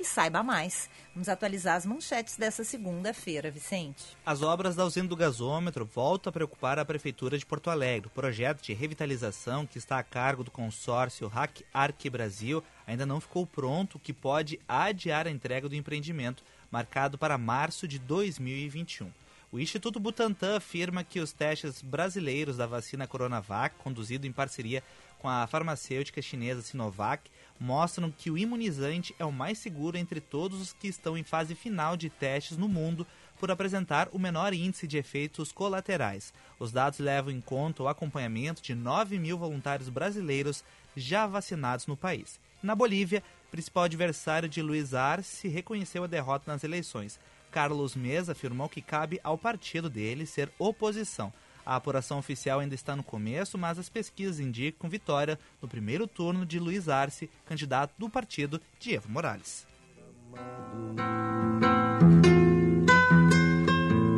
[0.00, 0.88] e saiba mais.
[1.14, 4.16] Vamos atualizar as manchetes dessa segunda-feira, Vicente.
[4.24, 8.06] As obras da usina do gasômetro voltam a preocupar a Prefeitura de Porto Alegre.
[8.06, 13.20] O projeto de revitalização, que está a cargo do consórcio Hack Arque Brasil, ainda não
[13.20, 19.10] ficou pronto, o que pode adiar a entrega do empreendimento, marcado para março de 2021.
[19.52, 24.82] O Instituto Butantan afirma que os testes brasileiros da vacina Coronavac, conduzido em parceria
[25.18, 30.60] com a farmacêutica chinesa Sinovac, mostram que o imunizante é o mais seguro entre todos
[30.60, 33.06] os que estão em fase final de testes no mundo
[33.38, 36.32] por apresentar o menor índice de efeitos colaterais.
[36.58, 40.64] Os dados levam em conta o acompanhamento de 9 mil voluntários brasileiros
[40.96, 42.40] já vacinados no país.
[42.62, 47.20] Na Bolívia, principal adversário de Luiz Arce reconheceu a derrota nas eleições.
[47.50, 51.32] Carlos Mesa afirmou que cabe ao partido dele ser oposição.
[51.70, 56.44] A apuração oficial ainda está no começo, mas as pesquisas indicam vitória no primeiro turno
[56.44, 59.68] de Luiz Arce, candidato do partido de Evo Morales.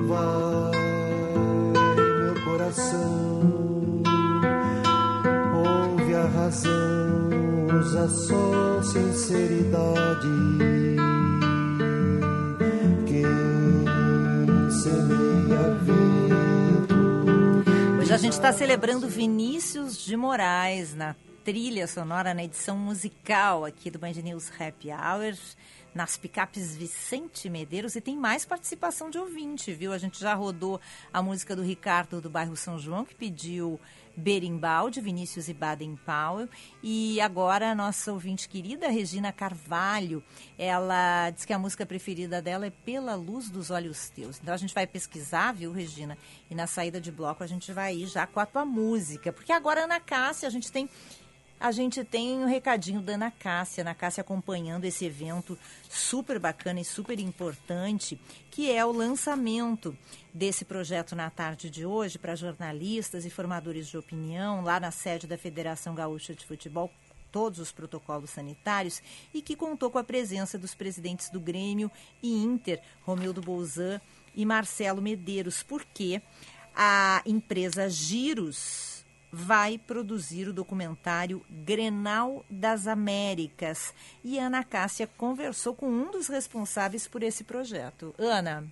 [0.09, 0.71] Vai,
[2.23, 4.03] meu coração,
[5.55, 10.27] ouve a razão, usa só sinceridade.
[13.07, 16.02] Quem semeia a
[18.22, 24.12] gente está celebrando Vinícius de Moraes na trilha sonora, na edição musical aqui do Band
[24.22, 25.37] News Happy Hour,
[25.94, 27.96] nas picapes Vicente Medeiros.
[27.96, 29.92] E tem mais participação de ouvinte, viu?
[29.92, 30.81] A gente já rodou
[31.12, 33.78] a música do Ricardo do bairro São João, que pediu
[34.16, 36.48] Berimbau, de Vinícius e Baden Powell.
[36.83, 40.22] E agora a nossa ouvinte querida, Regina Carvalho,
[40.59, 44.38] ela diz que a música preferida dela é Pela Luz dos Olhos Teus.
[44.40, 46.16] Então a gente vai pesquisar, viu, Regina?
[46.50, 49.33] E na saída de bloco a gente vai ir já com a tua música.
[49.33, 50.88] Porque agora, Ana Cássia, a gente tem
[51.62, 55.57] a gente tem um recadinho da Ana Cássia, Ana Cássia acompanhando esse evento
[55.88, 58.20] super bacana e super importante,
[58.51, 59.96] que é o lançamento
[60.35, 65.29] desse projeto na tarde de hoje para jornalistas e formadores de opinião, lá na sede
[65.29, 66.90] da Federação Gaúcha de Futebol,
[67.31, 69.01] todos os protocolos sanitários,
[69.33, 71.88] e que contou com a presença dos presidentes do Grêmio
[72.20, 74.01] e Inter, Romildo Bolzan
[74.35, 76.20] e Marcelo Medeiros, porque
[76.75, 78.91] a empresa Giros
[79.33, 83.95] vai produzir o documentário Grenal das Américas.
[84.23, 88.14] E Ana Cássia conversou com um dos responsáveis por esse projeto.
[88.18, 88.64] Ana.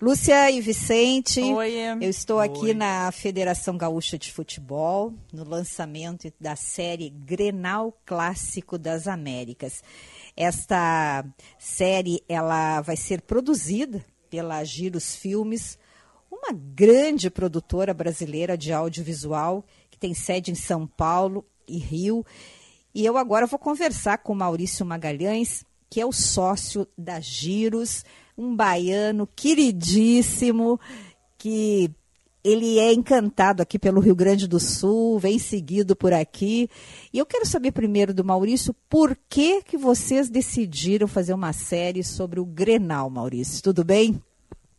[0.00, 1.72] Lúcia e Vicente, Oi.
[2.02, 2.74] eu estou aqui Oi.
[2.74, 9.82] na Federação Gaúcha de Futebol, no lançamento da série Grenal Clássico das Américas.
[10.36, 11.24] Esta
[11.58, 15.78] série ela vai ser produzida pela Giros Filmes,
[16.30, 19.64] uma uma grande produtora brasileira de audiovisual
[19.96, 22.24] que tem sede em São Paulo e Rio.
[22.94, 28.04] E eu agora vou conversar com Maurício Magalhães, que é o sócio da Giros,
[28.36, 30.78] um baiano queridíssimo,
[31.38, 31.90] que
[32.44, 36.68] ele é encantado aqui pelo Rio Grande do Sul, vem seguido por aqui.
[37.12, 42.04] E eu quero saber primeiro do Maurício, por que que vocês decidiram fazer uma série
[42.04, 43.62] sobre o Grenal, Maurício?
[43.62, 44.22] Tudo bem?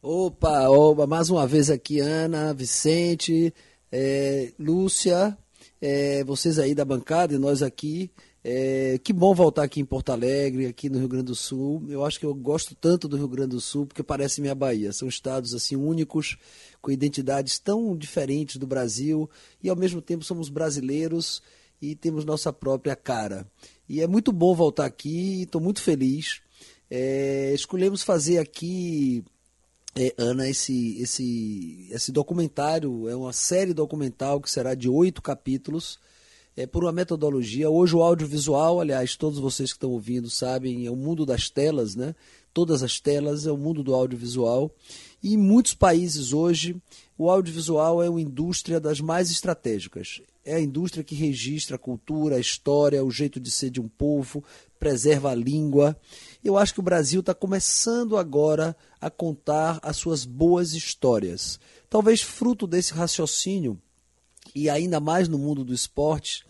[0.01, 3.53] Opa, opa, mais uma vez aqui, Ana, Vicente,
[3.91, 5.38] é, Lúcia,
[5.82, 8.12] é, vocês aí da bancada e nós aqui.
[8.50, 11.84] É, que bom voltar aqui em Porto Alegre, aqui no Rio Grande do Sul.
[11.89, 14.93] Eu acho que eu gosto tanto do Rio Grande do Sul porque parece minha Bahia.
[14.93, 16.38] São estados assim únicos,
[16.82, 19.30] com identidades tão diferentes do Brasil
[19.62, 21.41] e ao mesmo tempo somos brasileiros
[21.82, 23.45] e temos nossa própria cara.
[23.88, 26.41] E é muito bom voltar aqui, estou muito feliz.
[26.89, 29.26] É, escolhemos fazer aqui
[29.98, 36.00] é, Ana, esse, esse, esse documentário é uma série documental que será de oito capítulos,
[36.56, 37.68] é por uma metodologia.
[37.68, 41.96] Hoje o audiovisual, aliás, todos vocês que estão ouvindo sabem, é o mundo das telas,
[41.96, 42.14] né?
[42.54, 44.72] Todas as telas é o mundo do audiovisual.
[45.22, 46.76] E em muitos países hoje,
[47.18, 50.22] o audiovisual é uma indústria das mais estratégicas.
[50.46, 53.88] É a indústria que registra a cultura, a história, o jeito de ser de um
[53.88, 54.44] povo,
[54.80, 56.00] preserva a língua.
[56.43, 61.60] Eu acho que o Brasil está começando agora a contar as suas boas histórias.
[61.89, 63.80] Talvez fruto desse raciocínio,
[64.54, 66.45] e ainda mais no mundo do esporte,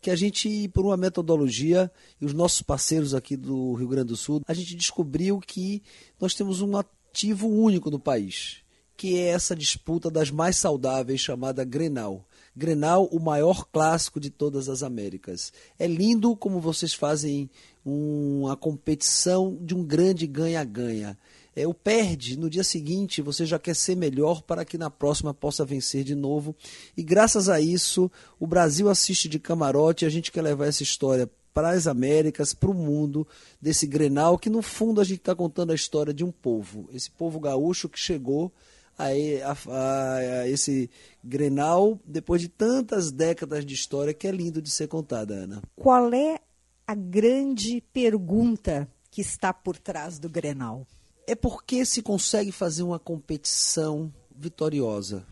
[0.00, 4.16] que a gente, por uma metodologia, e os nossos parceiros aqui do Rio Grande do
[4.16, 5.82] Sul, a gente descobriu que
[6.20, 8.56] nós temos um ativo único no país,
[8.96, 12.26] que é essa disputa das mais saudáveis chamada Grenal.
[12.54, 15.52] Grenal, o maior clássico de todas as Américas.
[15.78, 17.48] É lindo como vocês fazem
[17.84, 21.18] uma competição de um grande ganha-ganha.
[21.54, 25.34] É, o perde, no dia seguinte você já quer ser melhor para que na próxima
[25.34, 26.56] possa vencer de novo.
[26.96, 30.82] E graças a isso, o Brasil assiste de camarote e a gente quer levar essa
[30.82, 33.26] história para as Américas, para o mundo,
[33.60, 36.88] desse Grenal, que no fundo a gente está contando a história de um povo.
[36.94, 38.50] Esse povo gaúcho que chegou
[38.98, 40.90] a, a, a, esse
[41.22, 45.62] Grenal depois de tantas décadas de história que é lindo de ser contada, Ana.
[45.76, 46.38] Qual é
[46.86, 50.86] a grande pergunta que está por trás do Grenal?
[51.26, 55.26] é porque se consegue fazer uma competição vitoriosa.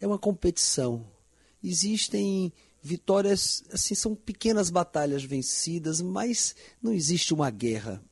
[0.00, 1.06] É uma competição.
[1.62, 8.02] Existem vitórias, assim, são pequenas batalhas vencidas, mas não existe uma guerra.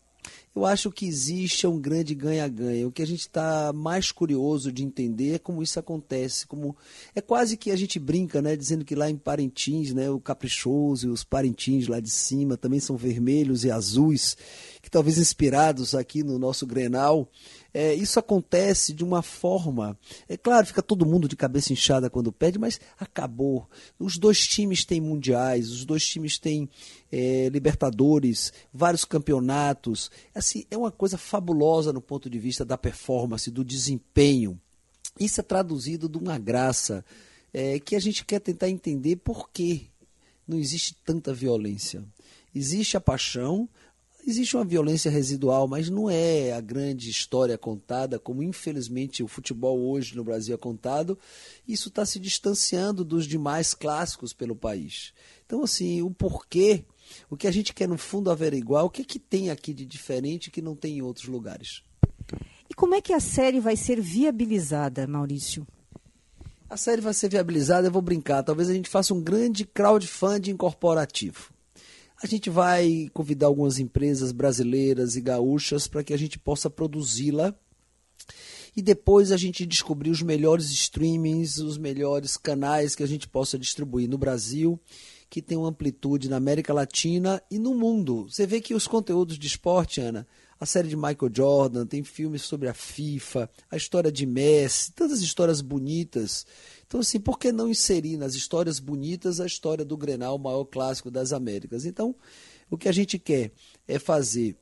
[0.56, 2.88] Eu acho que existe um grande ganha-ganha.
[2.88, 6.46] O que a gente está mais curioso de entender é como isso acontece.
[6.46, 6.74] Como
[7.14, 11.08] é quase que a gente brinca, né, dizendo que lá em Parintins, né, o caprichoso
[11.08, 14.34] e os Parintins lá de cima também são vermelhos e azuis,
[14.80, 17.28] que talvez inspirados aqui no nosso Grenal.
[17.78, 19.98] É, isso acontece de uma forma.
[20.26, 23.68] É claro, fica todo mundo de cabeça inchada quando perde, mas acabou.
[23.98, 26.70] Os dois times têm mundiais, os dois times têm
[27.12, 30.10] é, Libertadores, vários campeonatos.
[30.34, 34.58] Assim, é uma coisa fabulosa no ponto de vista da performance, do desempenho.
[35.20, 37.04] Isso é traduzido de uma graça
[37.52, 39.90] é, que a gente quer tentar entender por que
[40.48, 42.02] não existe tanta violência.
[42.54, 43.68] Existe a paixão,
[44.26, 49.78] Existe uma violência residual, mas não é a grande história contada, como infelizmente o futebol
[49.88, 51.16] hoje no Brasil é contado.
[51.66, 55.12] Isso está se distanciando dos demais clássicos pelo país.
[55.46, 56.84] Então, assim, o porquê,
[57.30, 59.86] o que a gente quer no fundo averiguar, o que, é que tem aqui de
[59.86, 61.84] diferente que não tem em outros lugares.
[62.68, 65.64] E como é que a série vai ser viabilizada, Maurício?
[66.68, 70.56] A série vai ser viabilizada, eu vou brincar, talvez a gente faça um grande crowdfunding
[70.56, 71.54] corporativo.
[72.22, 77.54] A gente vai convidar algumas empresas brasileiras e gaúchas para que a gente possa produzi-la
[78.76, 83.58] e depois a gente descobrir os melhores streamings, os melhores canais que a gente possa
[83.58, 84.78] distribuir no Brasil,
[85.30, 88.26] que tem uma amplitude na América Latina e no mundo.
[88.30, 90.26] Você vê que os conteúdos de esporte, Ana,
[90.60, 95.20] a série de Michael Jordan, tem filmes sobre a FIFA, a história de Messi, tantas
[95.20, 96.46] histórias bonitas
[96.86, 100.64] então, assim, por que não inserir nas histórias bonitas a história do Grenal, o maior
[100.64, 101.84] clássico das Américas?
[101.84, 102.14] Então,
[102.70, 103.52] o que a gente quer
[103.88, 104.56] é fazer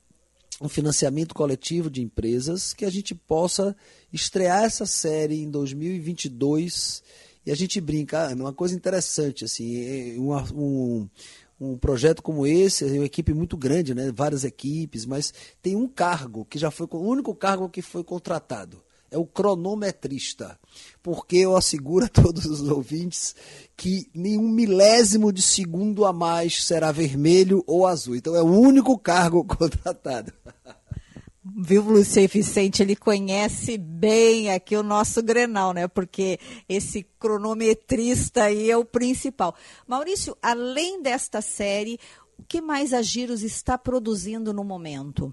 [0.60, 3.76] um financiamento coletivo de empresas que a gente possa
[4.12, 7.02] estrear essa série em 2022
[7.44, 11.08] e a gente brinca, ah, uma coisa interessante, assim, é uma, um,
[11.60, 14.10] um projeto como esse, é uma equipe muito grande, né?
[14.14, 18.83] várias equipes, mas tem um cargo que já foi o único cargo que foi contratado
[19.14, 20.58] é o cronometrista,
[21.00, 23.34] porque eu asseguro a todos os ouvintes
[23.76, 28.16] que nenhum milésimo de segundo a mais será vermelho ou azul.
[28.16, 30.32] Então é o único cargo contratado.
[31.44, 32.82] viu, Lúcia e Vicente?
[32.82, 35.86] Ele conhece bem aqui o nosso Grenal, né?
[35.86, 39.54] Porque esse cronometrista aí é o principal.
[39.86, 42.00] Maurício, além desta série,
[42.36, 45.32] o que mais a Giros está produzindo no momento?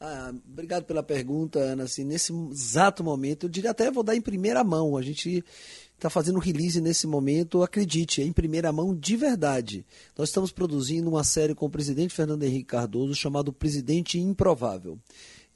[0.00, 1.84] Ah, obrigado pela pergunta, Ana.
[1.84, 4.96] Assim, nesse exato momento, eu diria até vou dar em primeira mão.
[4.96, 5.44] A gente
[5.96, 9.84] está fazendo release nesse momento, acredite, é em primeira mão de verdade.
[10.16, 14.96] Nós estamos produzindo uma série com o presidente Fernando Henrique Cardoso chamado Presidente Improvável.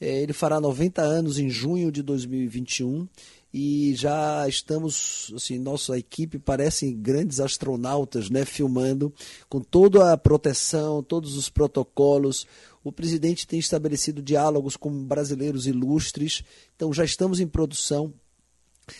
[0.01, 3.07] É, ele fará 90 anos em junho de 2021
[3.55, 9.13] e já estamos, assim, nossa equipe parece grandes astronautas, né, filmando
[9.49, 12.47] com toda a proteção, todos os protocolos.
[12.85, 16.43] O presidente tem estabelecido diálogos com brasileiros ilustres,
[16.75, 18.13] então já estamos em produção.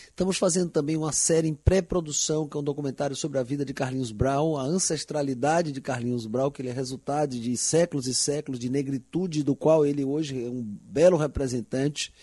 [0.07, 3.73] Estamos fazendo também uma série em pré-produção, que é um documentário sobre a vida de
[3.73, 8.59] Carlinhos Brown, a ancestralidade de Carlinhos Brown, que ele é resultado de séculos e séculos
[8.59, 12.13] de negritude, do qual ele hoje é um belo representante.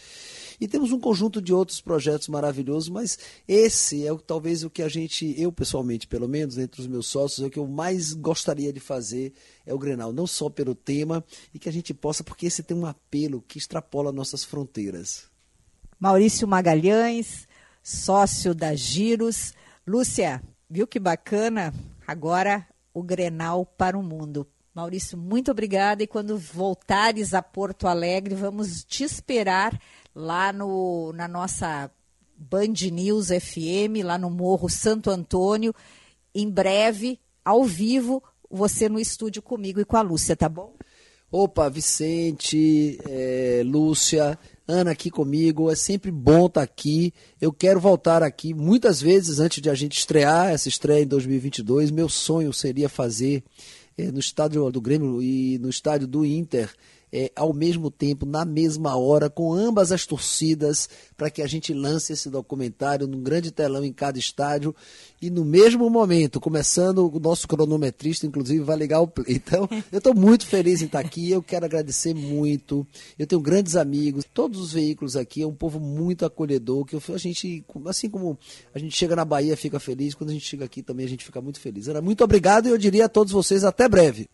[0.61, 4.83] E temos um conjunto de outros projetos maravilhosos, mas esse é o, talvez o que
[4.83, 8.13] a gente, eu pessoalmente, pelo menos entre os meus sócios, é o que eu mais
[8.13, 9.33] gostaria de fazer
[9.65, 12.77] é o Grenal, não só pelo tema e que a gente possa, porque esse tem
[12.77, 15.31] um apelo que extrapola nossas fronteiras.
[15.99, 17.47] Maurício Magalhães,
[17.83, 19.55] sócio da Giros.
[19.87, 21.73] Lúcia, viu que bacana?
[22.07, 24.47] Agora o Grenal para o mundo.
[24.75, 29.79] Maurício, muito obrigada e quando voltares a Porto Alegre, vamos te esperar
[30.15, 31.91] lá no, na nossa
[32.37, 35.75] Band News FM, lá no Morro Santo Antônio.
[36.35, 40.75] Em breve, ao vivo, você no estúdio comigo e com a Lúcia, tá bom?
[41.31, 44.37] Opa, Vicente, é, Lúcia,
[44.67, 47.13] Ana aqui comigo, é sempre bom estar tá aqui.
[47.41, 51.91] Eu quero voltar aqui muitas vezes antes de a gente estrear essa estreia em 2022.
[51.93, 53.45] Meu sonho seria fazer
[53.97, 56.69] é, no estádio do Grêmio e no estádio do Inter
[57.13, 61.73] é, ao mesmo tempo, na mesma hora, com ambas as torcidas, para que a gente
[61.73, 64.75] lance esse documentário num grande telão em cada estádio
[65.21, 69.27] e no mesmo momento, começando o nosso cronometrista, inclusive, vai ligar o play.
[69.37, 72.87] Então, eu estou muito feliz em estar aqui, eu quero agradecer muito.
[73.19, 77.19] Eu tenho grandes amigos, todos os veículos aqui, é um povo muito acolhedor, que a
[77.19, 78.39] gente, assim como
[78.75, 81.25] a gente chega na Bahia fica feliz, quando a gente chega aqui também a gente
[81.25, 81.89] fica muito feliz.
[81.89, 84.29] Era muito obrigado e eu diria a todos vocês até breve.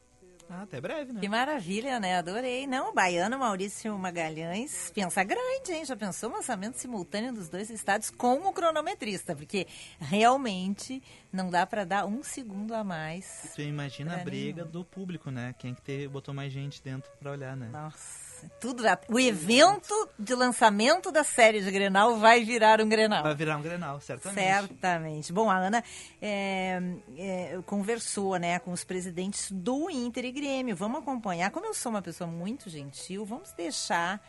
[0.49, 1.21] Ah, até breve, né?
[1.21, 2.17] Que maravilha, né?
[2.17, 2.67] Adorei.
[2.67, 5.85] Não, baiano Maurício Magalhães pensa grande, hein?
[5.85, 9.35] Já pensou o lançamento simultâneo dos dois estados com o cronometrista?
[9.35, 9.67] Porque
[9.99, 13.25] realmente não dá para dar um segundo a mais.
[13.25, 14.71] Você imagina a briga nenhum.
[14.71, 15.55] do público, né?
[15.59, 17.69] Quem que ter, botou mais gente dentro para olhar, né?
[17.73, 18.26] Nossa
[18.61, 23.23] tudo o evento de lançamento da série de Grenal vai virar um Grenal.
[23.23, 24.45] Vai virar um Grenal, certamente.
[24.45, 25.33] Certamente.
[25.33, 25.85] Bom, a Ana
[26.21, 26.81] é,
[27.17, 30.77] é, conversou né, com os presidentes do Inter e Grêmio.
[30.77, 31.51] Vamos acompanhar.
[31.51, 34.21] Como eu sou uma pessoa muito gentil, vamos deixar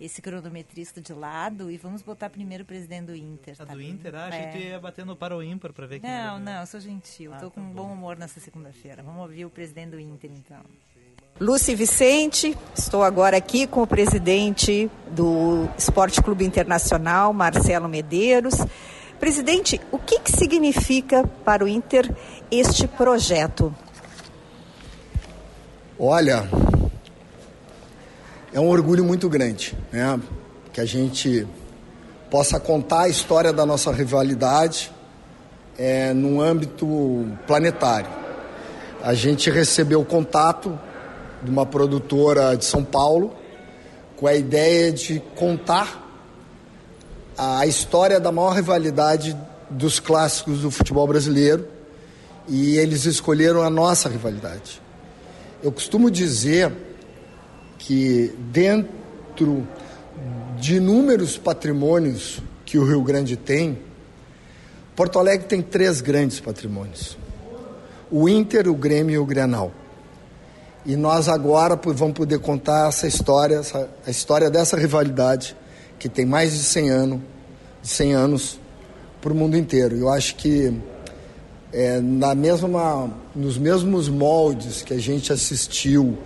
[0.00, 3.56] esse cronometrista de lado e vamos botar primeiro o presidente do Inter.
[3.56, 4.14] Tá, tá do Inter?
[4.14, 4.50] Ah, achei é.
[4.50, 7.34] que ia bater no para o ímpar para ver quem Não, não, eu sou gentil.
[7.34, 9.02] Estou ah, com tá um bom humor nessa segunda-feira.
[9.02, 10.64] Vamos ouvir o presidente do Inter, então.
[11.38, 18.54] Lúcia Vicente, estou agora aqui com o presidente do Esporte Clube Internacional, Marcelo Medeiros.
[19.18, 22.10] Presidente, o que, que significa para o Inter
[22.50, 23.74] este projeto?
[25.98, 26.48] Olha,
[28.52, 30.18] é um orgulho muito grande, né?
[30.72, 31.46] Que a gente
[32.30, 34.92] possa contar a história da nossa rivalidade
[35.78, 38.08] é, num âmbito planetário.
[39.02, 40.78] A gente recebeu contato
[41.42, 43.34] de uma produtora de São Paulo,
[44.16, 46.06] com a ideia de contar
[47.36, 49.36] a história da maior rivalidade
[49.70, 51.66] dos clássicos do futebol brasileiro
[52.46, 54.82] e eles escolheram a nossa rivalidade.
[55.62, 56.72] Eu costumo dizer
[57.78, 59.66] que dentro
[60.58, 63.78] de inúmeros patrimônios que o Rio Grande tem,
[64.94, 67.16] Porto Alegre tem três grandes patrimônios:
[68.10, 69.72] o Inter, o Grêmio e o Grenal.
[70.84, 75.54] E nós agora vamos poder contar essa história, essa, a história dessa rivalidade
[75.98, 77.20] que tem mais de 100 anos,
[77.82, 78.60] de 100 anos
[79.20, 79.96] para o mundo inteiro.
[79.96, 80.72] Eu acho que
[81.70, 86.16] é, na mesma, nos mesmos moldes que a gente assistiu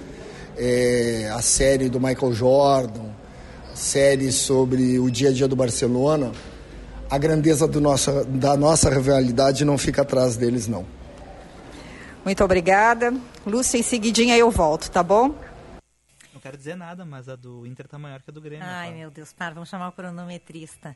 [0.57, 3.11] é, a série do Michael Jordan,
[3.73, 6.31] a série sobre o dia a dia do Barcelona,
[7.11, 10.85] a grandeza do nossa, da nossa rivalidade não fica atrás deles, não.
[12.25, 13.13] Muito obrigada.
[13.47, 15.35] Lúcia, em seguidinha eu volto, tá bom?
[16.45, 18.67] quero dizer nada, mas a do Inter tá maior que a do Grêmio.
[18.67, 18.99] Ai, Fábio.
[19.01, 20.95] meu Deus, para, vamos chamar o cronometrista.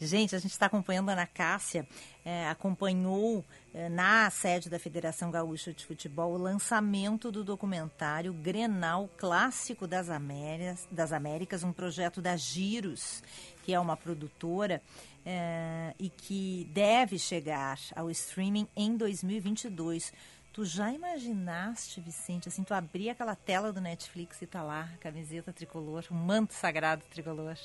[0.00, 1.84] Gente, a gente está acompanhando a Ana Cássia,
[2.24, 3.44] é, acompanhou
[3.74, 10.08] é, na sede da Federação Gaúcha de Futebol o lançamento do documentário Grenal Clássico das
[10.08, 13.20] Américas, das Américas um projeto da Giros,
[13.64, 14.80] que é uma produtora
[15.24, 20.12] é, e que deve chegar ao streaming em 2022.
[20.52, 24.98] Tu já imaginaste, Vicente, assim, tu abrir aquela tela do Netflix e tá lá, a
[24.98, 27.56] camiseta tricolor, o manto sagrado tricolor,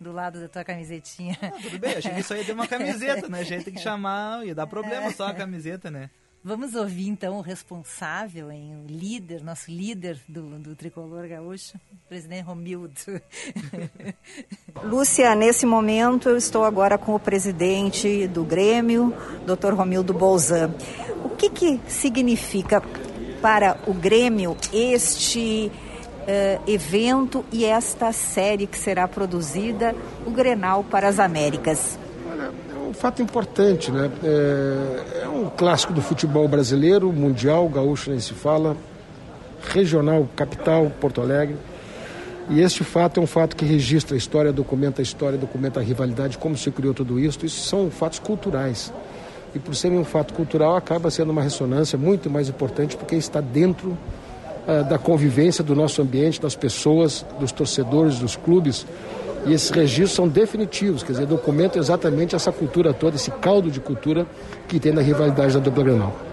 [0.00, 1.38] do lado da tua camisetinha.
[1.42, 3.40] Ah, tudo bem, achei que isso aí tem uma camiseta, né?
[3.40, 6.10] A gente tem que chamar, ia dar problema só a camiseta, né?
[6.44, 12.08] Vamos ouvir então o responsável, hein, o líder, nosso líder do, do tricolor gaúcho, o
[12.08, 12.92] presidente Romildo.
[14.82, 19.14] Lúcia, nesse momento eu estou agora com o presidente do Grêmio,
[19.46, 19.72] Dr.
[19.72, 20.74] Romildo Bolzan.
[21.24, 22.82] O que, que significa
[23.40, 25.70] para o Grêmio este
[26.26, 29.94] eh, evento e esta série que será produzida,
[30.26, 31.96] o Grenal para as Américas?
[32.92, 34.10] Um fato importante, né?
[34.22, 38.76] É, é um clássico do futebol brasileiro, mundial, gaúcho nem se fala,
[39.72, 41.56] regional, capital, Porto Alegre.
[42.50, 45.82] E este fato é um fato que registra a história, documenta a história, documenta a
[45.82, 47.46] rivalidade, como se criou tudo isso.
[47.46, 48.92] Isso são fatos culturais.
[49.54, 53.40] E por serem um fato cultural, acaba sendo uma ressonância muito mais importante porque está
[53.40, 53.96] dentro
[54.68, 58.84] uh, da convivência do nosso ambiente, das pessoas, dos torcedores, dos clubes.
[59.44, 63.80] E esses registros são definitivos, quer dizer, documentam exatamente essa cultura toda, esse caldo de
[63.80, 64.24] cultura
[64.68, 66.32] que tem na rivalidade da dupla Grenal.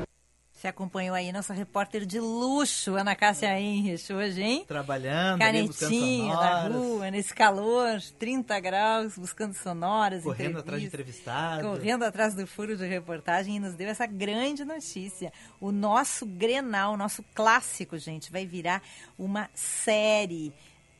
[0.60, 4.66] Você acompanhou aí nossa repórter de luxo, Ana Cássia Henrich, hoje, hein?
[4.68, 11.66] Trabalhando, Canetinha na rua, nesse calor, 30 graus, buscando sonoras, Correndo atrás de entrevistado.
[11.66, 15.32] Correndo atrás do furo de reportagem e nos deu essa grande notícia.
[15.62, 18.84] O nosso Grenal, o nosso clássico, gente, vai virar
[19.18, 20.54] uma série.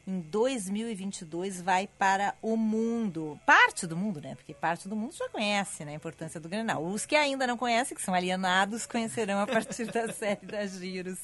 [0.10, 3.40] Em 2022 vai para o mundo.
[3.46, 4.34] Parte do mundo, né?
[4.34, 6.84] Porque parte do mundo já conhece né, a importância do Grenal.
[6.84, 11.20] Os que ainda não conhecem, que são alienados, conhecerão a partir da série das Giros.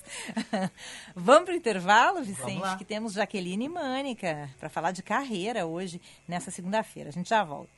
[1.15, 2.77] Vamos para o intervalo, Vicente?
[2.77, 7.09] Que temos Jaqueline e Mânica para falar de carreira hoje, nessa segunda-feira.
[7.09, 7.73] A gente já volta.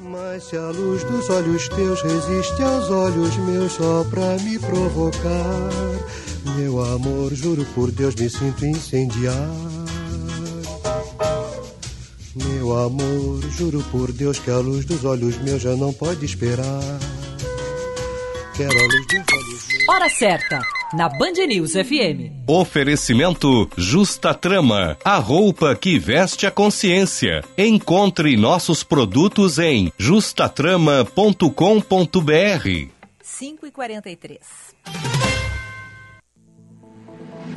[0.00, 5.68] Mas se a luz dos olhos teus resiste aos olhos meus só pra me provocar,
[6.56, 9.34] meu amor, juro por Deus, me sinto incendiar.
[12.44, 16.80] Meu amor, juro por Deus que a luz dos olhos meus já não pode esperar.
[18.56, 19.88] Quero a luz dos olhos meus.
[19.88, 20.60] Hora certa,
[20.92, 22.32] na Band News FM.
[22.46, 27.42] Oferecimento Justa Trama, a roupa que veste a consciência.
[27.56, 32.88] Encontre nossos produtos em justatrama.com.br.
[33.22, 34.38] 5 e 43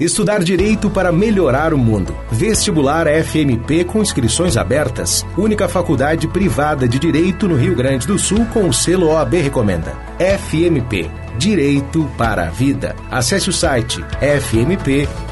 [0.01, 2.17] Estudar direito para melhorar o mundo.
[2.31, 5.23] Vestibular FMP com inscrições abertas.
[5.37, 9.95] Única faculdade privada de direito no Rio Grande do Sul com o selo OAB Recomenda.
[10.17, 12.95] FMP Direito para a Vida.
[13.11, 15.31] Acesse o site fmp.edu.br.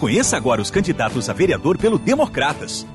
[0.00, 2.86] Conheça agora os candidatos a vereador pelo Democratas.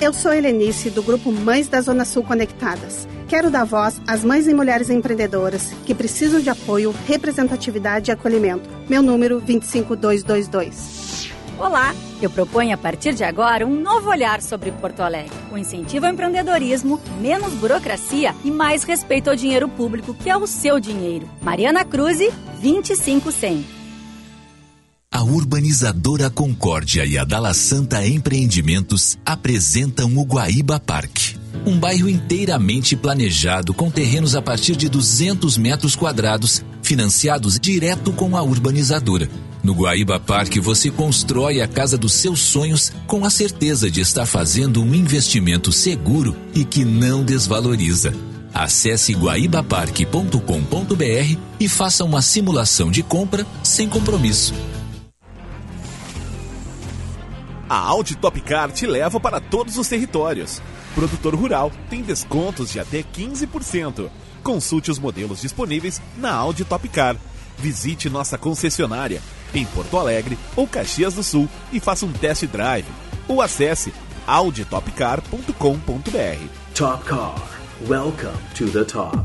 [0.00, 3.06] Eu sou Helenice, do grupo Mães da Zona Sul Conectadas.
[3.28, 8.68] Quero dar voz às mães e mulheres empreendedoras que precisam de apoio, representatividade e acolhimento.
[8.88, 11.30] Meu número 25222.
[11.56, 15.30] Olá, eu proponho a partir de agora um novo olhar sobre Porto Alegre.
[15.52, 20.48] O incentivo ao empreendedorismo, menos burocracia e mais respeito ao dinheiro público, que é o
[20.48, 21.30] seu dinheiro.
[21.40, 22.18] Mariana Cruz,
[22.60, 23.81] 25100.
[25.22, 31.36] A urbanizadora Concórdia e a Dala Santa Empreendimentos apresentam o Guaíba Parque.
[31.64, 38.36] Um bairro inteiramente planejado com terrenos a partir de 200 metros quadrados, financiados direto com
[38.36, 39.28] a urbanizadora.
[39.62, 44.26] No Guaíba Parque você constrói a casa dos seus sonhos com a certeza de estar
[44.26, 48.12] fazendo um investimento seguro e que não desvaloriza.
[48.52, 54.52] Acesse guaibaparque.com.br e faça uma simulação de compra sem compromisso.
[57.72, 60.60] A Audi Top Car te leva para todos os territórios.
[60.94, 64.10] Produtor rural tem descontos de até 15%.
[64.42, 67.16] Consulte os modelos disponíveis na Audi Top Car.
[67.56, 69.22] Visite nossa concessionária
[69.54, 72.84] em Porto Alegre ou Caxias do Sul e faça um test drive.
[73.26, 73.90] Ou acesse
[74.26, 76.48] auditopcar.com.br.
[76.74, 77.58] Top Car.
[77.88, 79.16] Welcome to the top.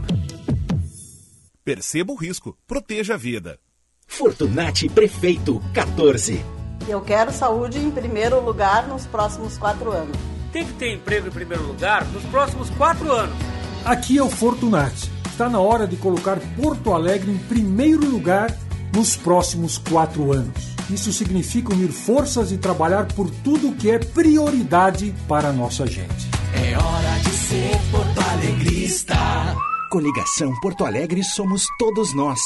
[1.65, 3.59] Perceba o risco, proteja a vida.
[4.07, 6.56] Fortunati Prefeito 14.
[6.87, 10.17] Eu quero saúde em primeiro lugar nos próximos quatro anos.
[10.51, 13.37] Tem que ter emprego em primeiro lugar nos próximos quatro anos.
[13.85, 15.11] Aqui é o Fortunati.
[15.25, 18.55] Está na hora de colocar Porto Alegre em primeiro lugar
[18.93, 20.75] nos próximos quatro anos.
[20.89, 26.29] Isso significa unir forças e trabalhar por tudo que é prioridade para a nossa gente.
[26.53, 29.15] É hora de ser Porto Alegrista.
[29.91, 32.39] Coligação Porto Alegre somos todos nós.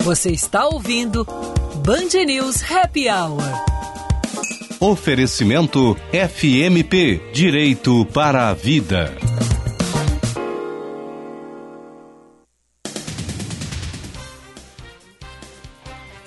[0.00, 1.24] Você está ouvindo
[1.82, 3.40] Band News Happy Hour.
[4.78, 9.25] Oferecimento FMP Direito para a Vida.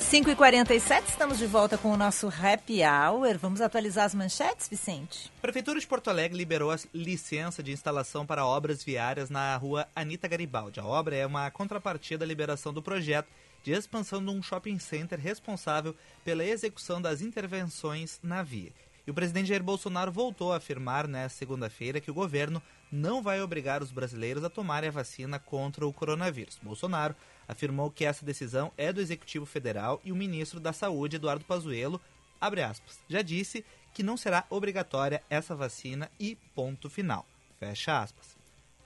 [0.09, 3.37] 5h47, estamos de volta com o nosso Happy Hour.
[3.37, 5.31] Vamos atualizar as manchetes, Vicente?
[5.39, 10.27] Prefeitura de Porto Alegre liberou a licença de instalação para obras viárias na rua Anita
[10.27, 10.79] Garibaldi.
[10.79, 13.27] A obra é uma contrapartida à liberação do projeto
[13.63, 15.95] de expansão de um shopping center responsável
[16.25, 18.71] pela execução das intervenções na via.
[19.05, 22.59] E o presidente Jair Bolsonaro voltou a afirmar nesta segunda-feira que o governo
[22.91, 26.57] não vai obrigar os brasileiros a tomarem a vacina contra o coronavírus.
[26.63, 27.15] Bolsonaro
[27.49, 31.99] afirmou que essa decisão é do Executivo Federal e o ministro da Saúde, Eduardo Pazuello,
[32.39, 37.25] aspas, já disse que não será obrigatória essa vacina e ponto final.
[37.59, 38.37] Fecha aspas.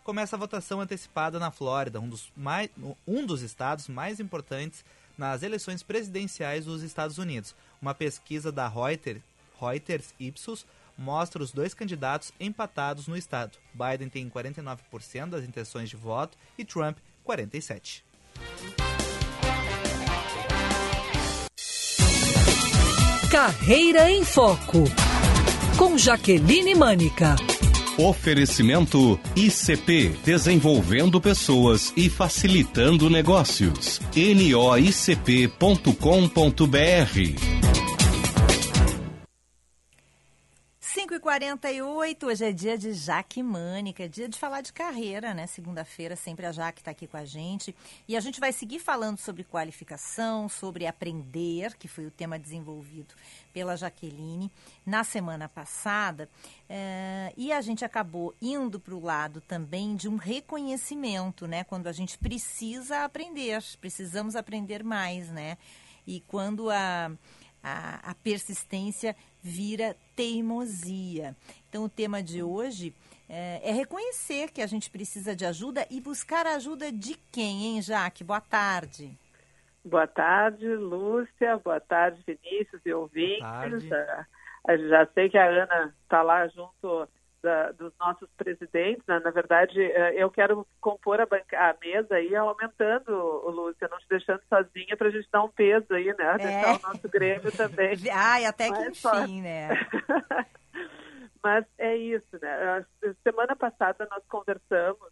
[0.01, 2.69] Começa a votação antecipada na Flórida, um dos, mais,
[3.05, 4.83] um dos estados mais importantes
[5.17, 7.53] nas eleições presidenciais dos Estados Unidos.
[7.81, 9.21] Uma pesquisa da Reuters,
[9.59, 10.65] Reuters Ipsos
[10.97, 13.57] mostra os dois candidatos empatados no estado.
[13.73, 18.01] Biden tem 49% das intenções de voto e Trump 47%.
[23.33, 24.83] Carreira em Foco.
[25.75, 27.35] Com Jaqueline Mânica.
[27.97, 33.99] Oferecimento ICP Desenvolvendo Pessoas e Facilitando Negócios.
[34.15, 34.73] noicp.com.br
[41.19, 45.45] 5h48, hoje é dia de Jaque Mânica, dia de falar de carreira, né?
[45.45, 47.75] Segunda-feira, sempre a Jaque está aqui com a gente.
[48.07, 53.13] E a gente vai seguir falando sobre qualificação, sobre aprender, que foi o tema desenvolvido
[53.53, 54.51] pela Jaqueline
[54.83, 56.27] na semana passada.
[56.67, 61.63] Eh, e a gente acabou indo para o lado também de um reconhecimento, né?
[61.63, 65.59] Quando a gente precisa aprender, precisamos aprender mais, né?
[66.07, 67.11] E quando a
[67.63, 71.35] a, a persistência vira teimosia.
[71.69, 72.93] Então, o tema de hoje
[73.29, 77.81] é, é, reconhecer que a gente precisa de ajuda e buscar ajuda de quem, hein,
[77.81, 78.23] Jaque?
[78.23, 79.17] Boa tarde.
[79.83, 81.57] Boa tarde, Lúcia.
[81.57, 83.83] Boa tarde, Vinícius e ouvintes.
[83.83, 84.27] Já,
[84.77, 87.07] já sei que a Ana está lá junto
[87.43, 89.03] da, dos nossos presidentes.
[89.05, 89.19] Né?
[89.19, 93.11] Na verdade, eh, eu quero compor a, banca, a mesa aí, aumentando,
[93.49, 96.37] Lúcia, não te deixando sozinha para a gente dar um peso aí, né?
[96.37, 96.75] Deixar é.
[96.77, 97.95] o nosso Grêmio também.
[98.11, 99.27] Ai, até que enfim, só...
[99.27, 99.69] né?
[101.43, 102.85] Mas é isso, né?
[103.21, 105.11] Semana passada nós conversamos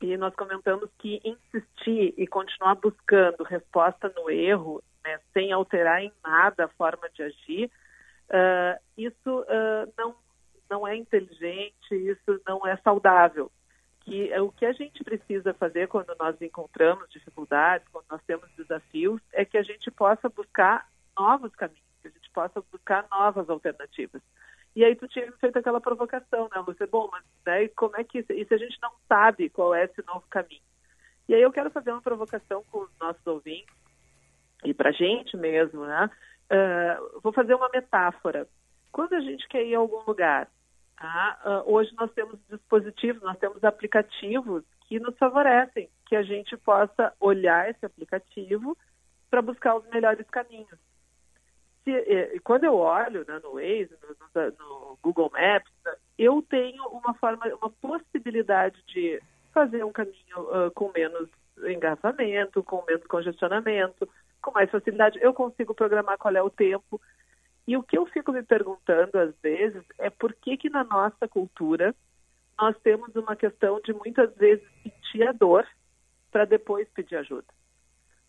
[0.00, 6.12] e nós comentamos que insistir e continuar buscando resposta no erro, né, sem alterar em
[6.24, 7.70] nada a forma de agir,
[8.30, 10.16] uh, isso uh, não
[10.72, 13.52] não é inteligente, isso não é saudável.
[14.00, 18.50] Que é o que a gente precisa fazer quando nós encontramos dificuldades, quando nós temos
[18.56, 23.50] desafios, é que a gente possa buscar novos caminhos, que a gente possa buscar novas
[23.50, 24.22] alternativas.
[24.74, 26.86] E aí tu tinha feito aquela provocação, né, Lúcia?
[26.86, 30.02] Bom, mas né, como é que e se a gente não sabe qual é esse
[30.06, 30.62] novo caminho?
[31.28, 33.76] E aí eu quero fazer uma provocação com os nossos ouvintes
[34.64, 36.10] e para a gente mesmo, né?
[36.50, 38.48] Uh, vou fazer uma metáfora.
[38.90, 40.48] Quando a gente quer ir a algum lugar
[41.02, 41.36] Tá?
[41.44, 47.12] Uh, hoje nós temos dispositivos, nós temos aplicativos que nos favorecem que a gente possa
[47.18, 48.78] olhar esse aplicativo
[49.28, 50.78] para buscar os melhores caminhos.
[51.82, 55.72] Se, eh, quando eu olho né, no Waze, no, no, Google Maps,
[56.16, 59.20] eu tenho uma forma, uma possibilidade de
[59.52, 61.28] fazer um caminho uh, com menos
[61.64, 64.08] engarrafamento, com menos congestionamento,
[64.40, 65.18] com mais facilidade.
[65.20, 67.00] Eu consigo programar qual é o tempo.
[67.66, 71.28] E o que eu fico me perguntando às vezes é por que que na nossa
[71.28, 71.94] cultura
[72.58, 75.66] nós temos uma questão de muitas vezes sentir a dor
[76.30, 77.46] para depois pedir ajuda.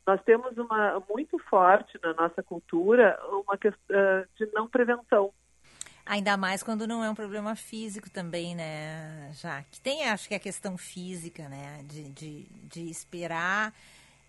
[0.06, 3.96] Nós temos uma muito forte na nossa cultura uma questão
[4.38, 5.34] de não prevenção.
[6.06, 10.36] Ainda mais quando não é um problema físico também, né, já que tem, acho que
[10.36, 13.74] a questão física, né, de, de, de esperar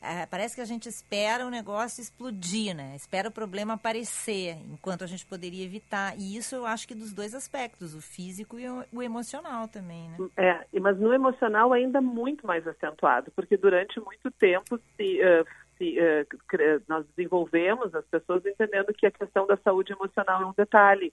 [0.04, 2.94] é, parece que a gente espera o negócio explodir, né?
[2.94, 6.14] Espera o problema aparecer, enquanto a gente poderia evitar.
[6.18, 10.08] E isso eu acho que dos dois aspectos, o físico e o, o emocional também,
[10.10, 10.16] né?
[10.36, 15.46] É, mas no emocional ainda muito mais acentuado, porque durante muito tempo se, uh,
[15.78, 20.54] se uh, nós desenvolvemos as pessoas entendendo que a questão da saúde emocional é um
[20.56, 21.12] detalhe,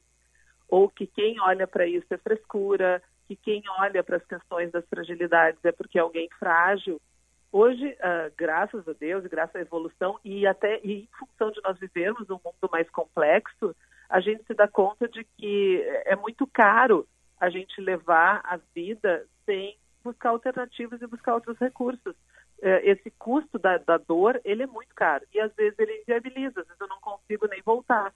[0.67, 4.85] ou que quem olha para isso é frescura, que quem olha para as questões das
[4.87, 6.99] fragilidades é porque é alguém frágil
[7.51, 11.77] Hoje, uh, graças a Deus, graças à evolução e até e em função de nós
[11.77, 13.75] vivermos um mundo mais complexo,
[14.09, 17.05] a gente se dá conta de que é muito caro
[17.39, 22.15] a gente levar a vida sem buscar alternativas e buscar outros recursos.
[22.59, 26.61] Uh, esse custo da, da dor, ele é muito caro e às vezes ele inviabiliza,
[26.61, 28.13] às vezes eu não consigo nem voltar.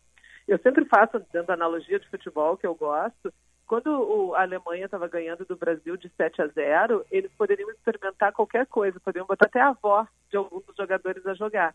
[0.48, 3.34] Eu sempre faço, dando analogia de futebol que eu gosto,
[3.68, 8.66] quando a Alemanha estava ganhando do Brasil de 7 a 0, eles poderiam experimentar qualquer
[8.68, 11.74] coisa, poderiam botar até a avó de alguns dos jogadores a jogar.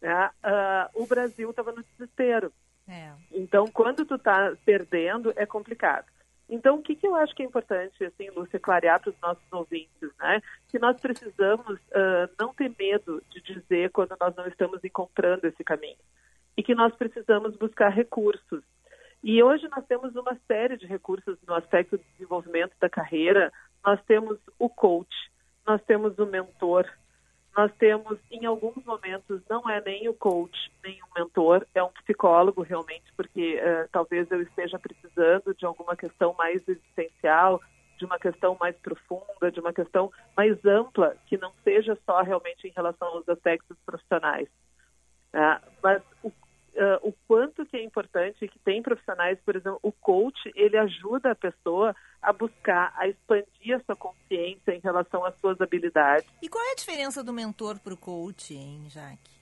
[0.00, 0.30] Né?
[0.44, 2.52] Uh, o Brasil estava no desespero.
[2.88, 3.12] É.
[3.32, 6.06] Então, quando tu está perdendo, é complicado.
[6.48, 9.44] Então, o que, que eu acho que é importante, assim, Lúcia, clarear para os nossos
[9.52, 10.40] ouvintes, né?
[10.68, 15.62] Que nós precisamos uh, não ter medo de dizer quando nós não estamos encontrando esse
[15.62, 15.98] caminho.
[16.56, 18.64] E que nós precisamos buscar recursos.
[19.22, 23.52] E hoje nós temos uma série de recursos no aspecto do desenvolvimento da carreira.
[23.84, 25.14] Nós temos o coach,
[25.66, 26.86] nós temos o mentor,
[27.56, 31.90] nós temos, em alguns momentos, não é nem o coach, nem o mentor, é um
[31.90, 37.60] psicólogo realmente, porque uh, talvez eu esteja precisando de alguma questão mais existencial,
[37.98, 42.68] de uma questão mais profunda, de uma questão mais ampla, que não seja só realmente
[42.68, 44.48] em relação aos aspectos profissionais.
[45.34, 46.30] Uh, mas o
[46.78, 51.32] uh, o quanto que é importante que tem profissionais, por exemplo, o coach, ele ajuda
[51.32, 56.28] a pessoa a buscar, a expandir a sua consciência em relação às suas habilidades.
[56.42, 59.38] E qual é a diferença do mentor para o coach, hein, Jaque?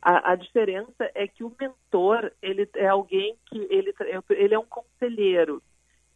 [0.00, 3.94] A, a, diferença é que o mentor, ele é alguém que, ele,
[4.30, 5.62] ele é um conselheiro,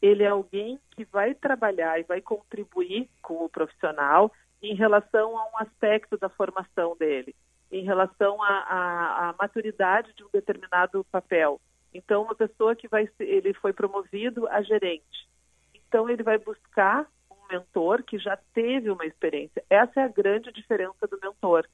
[0.03, 4.31] ele é alguém que vai trabalhar e vai contribuir com o profissional
[4.63, 7.35] em relação a um aspecto da formação dele
[7.71, 11.61] em relação à, maturidade de um determinado papel.
[11.93, 15.29] Então, uma pessoa que vai ele foi promovido a gerente.
[15.75, 19.63] Então, ele vai buscar um mentor que já teve uma experiência.
[19.69, 21.67] Essa é a grande diferença do mentor.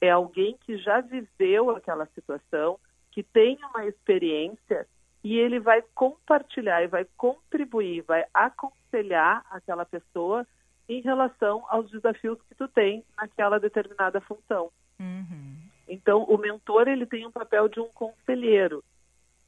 [0.00, 2.78] É alguém que já viveu aquela situação,
[3.10, 4.86] que tem uma experiência
[5.22, 10.46] e ele vai compartilhar e vai contribuir, vai aconselhar aquela pessoa
[10.88, 14.70] em relação aos desafios que tu tem naquela determinada função.
[15.00, 15.56] Uhum.
[15.88, 18.82] Então, o mentor ele tem um papel de um conselheiro.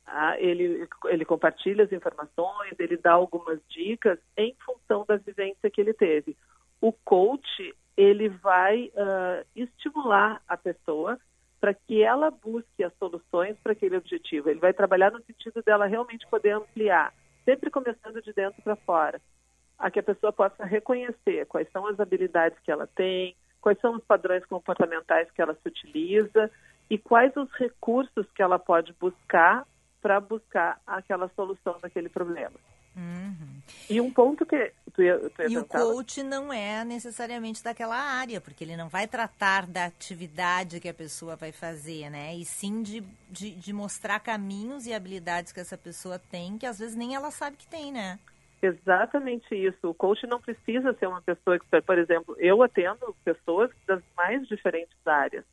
[0.05, 0.41] Tá?
[0.41, 5.93] Ele, ele compartilha as informações, ele dá algumas dicas em função da vivência que ele
[5.93, 6.37] teve.
[6.81, 11.19] O coach ele vai uh, estimular a pessoa
[11.59, 14.51] para que ela busque as soluções para aquele objetivo.
[14.51, 17.15] Ele vai trabalhar no sentido dela realmente poder ampliar,
[17.45, 19.21] sempre começando de dentro para fora,
[19.79, 23.97] a que a pessoa possa reconhecer quais são as habilidades que ela tem, quais são
[23.97, 26.51] os padrões comportamentais que ela se utiliza
[26.89, 29.67] e quais os recursos que ela pode buscar
[30.01, 32.55] para buscar aquela solução daquele problema.
[32.97, 33.61] Uhum.
[33.91, 37.97] E um ponto que tu ia, tu ia e o coach não é necessariamente daquela
[37.97, 42.35] área, porque ele não vai tratar da atividade que a pessoa vai fazer, né?
[42.35, 46.79] E sim de, de, de mostrar caminhos e habilidades que essa pessoa tem, que às
[46.79, 48.19] vezes nem ela sabe que tem, né?
[48.67, 49.91] Exatamente isso.
[49.91, 54.47] O coach não precisa ser uma pessoa que, por exemplo, eu atendo pessoas das mais
[54.49, 55.45] diferentes áreas,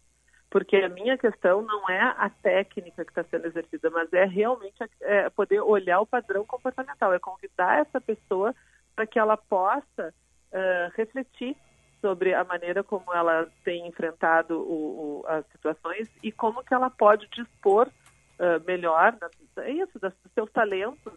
[0.50, 4.78] porque a minha questão não é a técnica que está sendo exercida, mas é realmente
[5.02, 8.56] é poder olhar o padrão comportamental, é convidar essa pessoa
[8.96, 10.14] para que ela possa
[10.52, 11.56] uh, refletir
[12.02, 16.90] sobre a maneira como ela tem enfrentado o, o, as situações e como que ela
[16.90, 19.18] pode dispor uh, melhor
[19.58, 21.14] é isso, dos seus talentos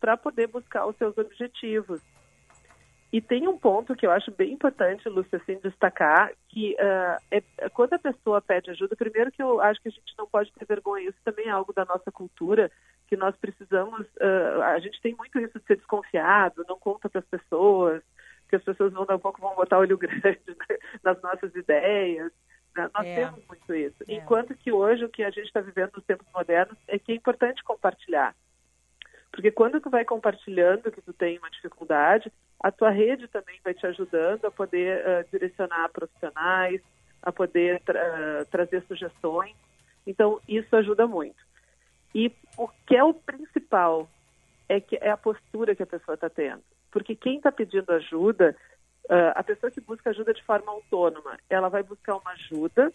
[0.00, 2.00] para poder buscar os seus objetivos.
[3.12, 7.68] E tem um ponto que eu acho bem importante, Lúcia, assim, destacar, que uh, é,
[7.70, 10.66] quando a pessoa pede ajuda, primeiro que eu acho que a gente não pode ter
[10.66, 12.70] vergonha, isso também é algo da nossa cultura,
[13.06, 17.20] que nós precisamos, uh, a gente tem muito isso de ser desconfiado, não conta para
[17.20, 18.02] as pessoas,
[18.48, 22.32] que as pessoas vão dar um pouco vão botar olho grande né, nas nossas ideias.
[22.76, 22.90] Né?
[22.92, 23.14] Nós é.
[23.14, 23.96] temos muito isso.
[24.08, 24.14] É.
[24.14, 27.14] Enquanto que hoje o que a gente está vivendo nos tempos modernos é que é
[27.14, 28.34] importante compartilhar
[29.30, 33.74] Porque quando tu vai compartilhando que tu tem uma dificuldade, a tua rede também vai
[33.74, 36.80] te ajudando a poder uh, direcionar profissionais,
[37.22, 39.54] a poder tra uh, trazer sugestões.
[40.06, 41.44] Então, isso ajuda muito.
[42.14, 44.08] E o que é o principal
[44.68, 46.62] é que é a postura que a pessoa está tendo.
[46.90, 48.56] Porque quem está pedindo ajuda,
[49.04, 52.92] uh, a pessoa que busca ajuda de forma autônoma, ela vai buscar uma ajuda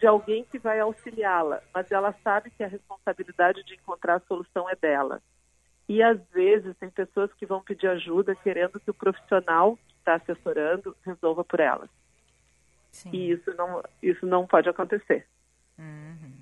[0.00, 4.68] de alguém que vai auxiliá-la, mas ela sabe que a responsabilidade de encontrar a solução
[4.68, 5.22] é dela.
[5.86, 10.14] E às vezes tem pessoas que vão pedir ajuda querendo que o profissional que está
[10.14, 11.90] assessorando resolva por elas.
[12.90, 13.10] Sim.
[13.12, 15.26] E isso não, isso não pode acontecer.
[15.78, 16.32] Uhum.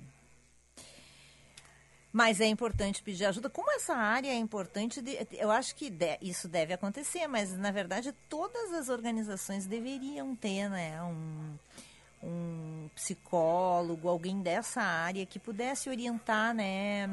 [2.13, 3.49] Mas é importante pedir ajuda.
[3.49, 5.03] Como essa área é importante,
[5.33, 5.91] eu acho que
[6.21, 11.55] isso deve acontecer, mas na verdade todas as organizações deveriam ter né, um,
[12.23, 17.09] um psicólogo, alguém dessa área que pudesse orientar, né?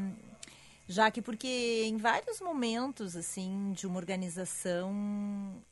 [0.88, 4.94] Já que porque em vários momentos assim de uma organização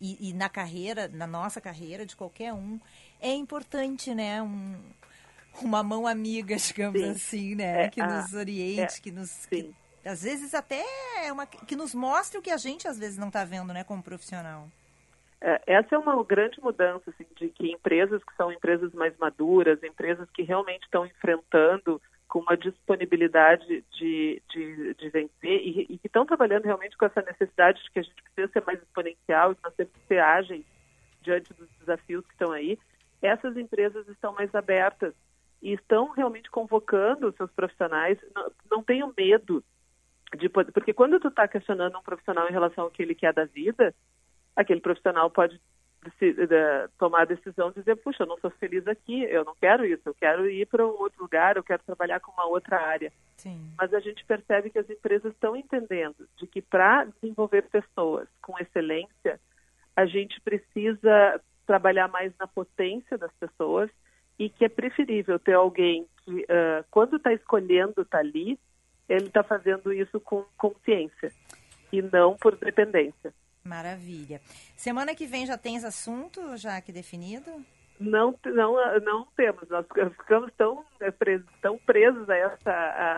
[0.00, 2.80] e, e na carreira, na nossa carreira de qualquer um,
[3.20, 4.42] é importante, né?
[4.42, 4.76] Um,
[5.62, 7.10] uma mão amiga, digamos sim.
[7.10, 7.84] assim, né?
[7.84, 9.46] É, que nos oriente, é, que nos.
[9.46, 9.72] Que,
[10.04, 10.84] às vezes até
[11.24, 13.84] é uma, que nos mostre o que a gente às vezes não está vendo, né,
[13.84, 14.68] como profissional.
[15.46, 19.82] É, essa é uma grande mudança, assim, de que empresas que são empresas mais maduras,
[19.82, 26.06] empresas que realmente estão enfrentando com uma disponibilidade de, de, de vencer e, e, que
[26.06, 29.56] estão trabalhando realmente com essa necessidade de que a gente precisa ser mais exponencial e
[29.62, 30.64] nós temos que ser ágeis
[31.20, 32.78] diante dos desafios que estão aí,
[33.20, 35.12] essas empresas estão mais abertas
[35.60, 38.18] e estão realmente convocando os seus profissionais.
[38.34, 39.62] Não, não tenham medo
[40.38, 43.34] de poder, porque quando tu está questionando um profissional em relação ao que ele quer
[43.34, 43.94] da vida,
[44.56, 45.60] aquele profissional pode
[46.98, 50.02] tomar a decisão de dizer, puxa, eu não sou feliz aqui, eu não quero isso,
[50.04, 53.12] eu quero ir para um outro lugar, eu quero trabalhar com uma outra área.
[53.36, 53.72] Sim.
[53.76, 58.58] Mas a gente percebe que as empresas estão entendendo de que para desenvolver pessoas com
[58.58, 59.40] excelência,
[59.96, 63.90] a gente precisa trabalhar mais na potência das pessoas
[64.38, 68.58] e que é preferível ter alguém que, uh, quando está escolhendo estar tá ali,
[69.08, 71.30] ele está fazendo isso com consciência
[71.92, 73.32] e não por dependência.
[73.66, 74.40] Maravilha.
[74.76, 77.50] Semana que vem já tens assunto, já que definido?
[77.98, 79.68] Não, não, não temos.
[79.70, 81.10] Nós ficamos tão, é,
[81.62, 82.70] tão presos a, essa,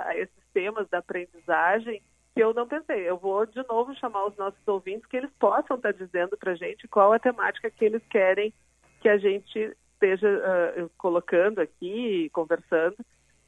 [0.07, 2.01] a, esses temas da aprendizagem
[2.35, 3.09] que eu não pensei.
[3.09, 6.57] Eu vou de novo chamar os nossos ouvintes que eles possam estar dizendo para a
[6.57, 8.53] gente qual a temática que eles querem
[9.01, 12.97] que a gente esteja uh, colocando aqui, conversando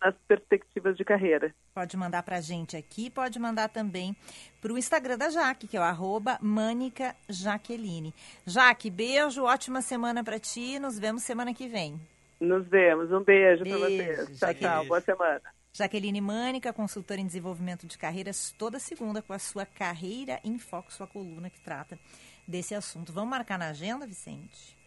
[0.02, 1.54] nas perspectivas de carreira.
[1.74, 4.16] Pode mandar para a gente aqui, pode mandar também
[4.60, 8.14] para o Instagram da Jaque, que é o arroba Mânica Jaqueline.
[8.46, 12.00] Jaque, beijo, ótima semana para ti, nos vemos semana que vem.
[12.40, 14.38] Nos vemos, um beijo, beijo para vocês.
[14.38, 15.42] Tchau, tchau, boa semana.
[15.72, 20.92] Jaqueline Mânica, consultora em desenvolvimento de carreiras, toda segunda com a sua Carreira em Foco,
[20.92, 21.98] sua coluna que trata
[22.46, 23.12] desse assunto.
[23.12, 24.77] Vamos marcar na agenda, Vicente?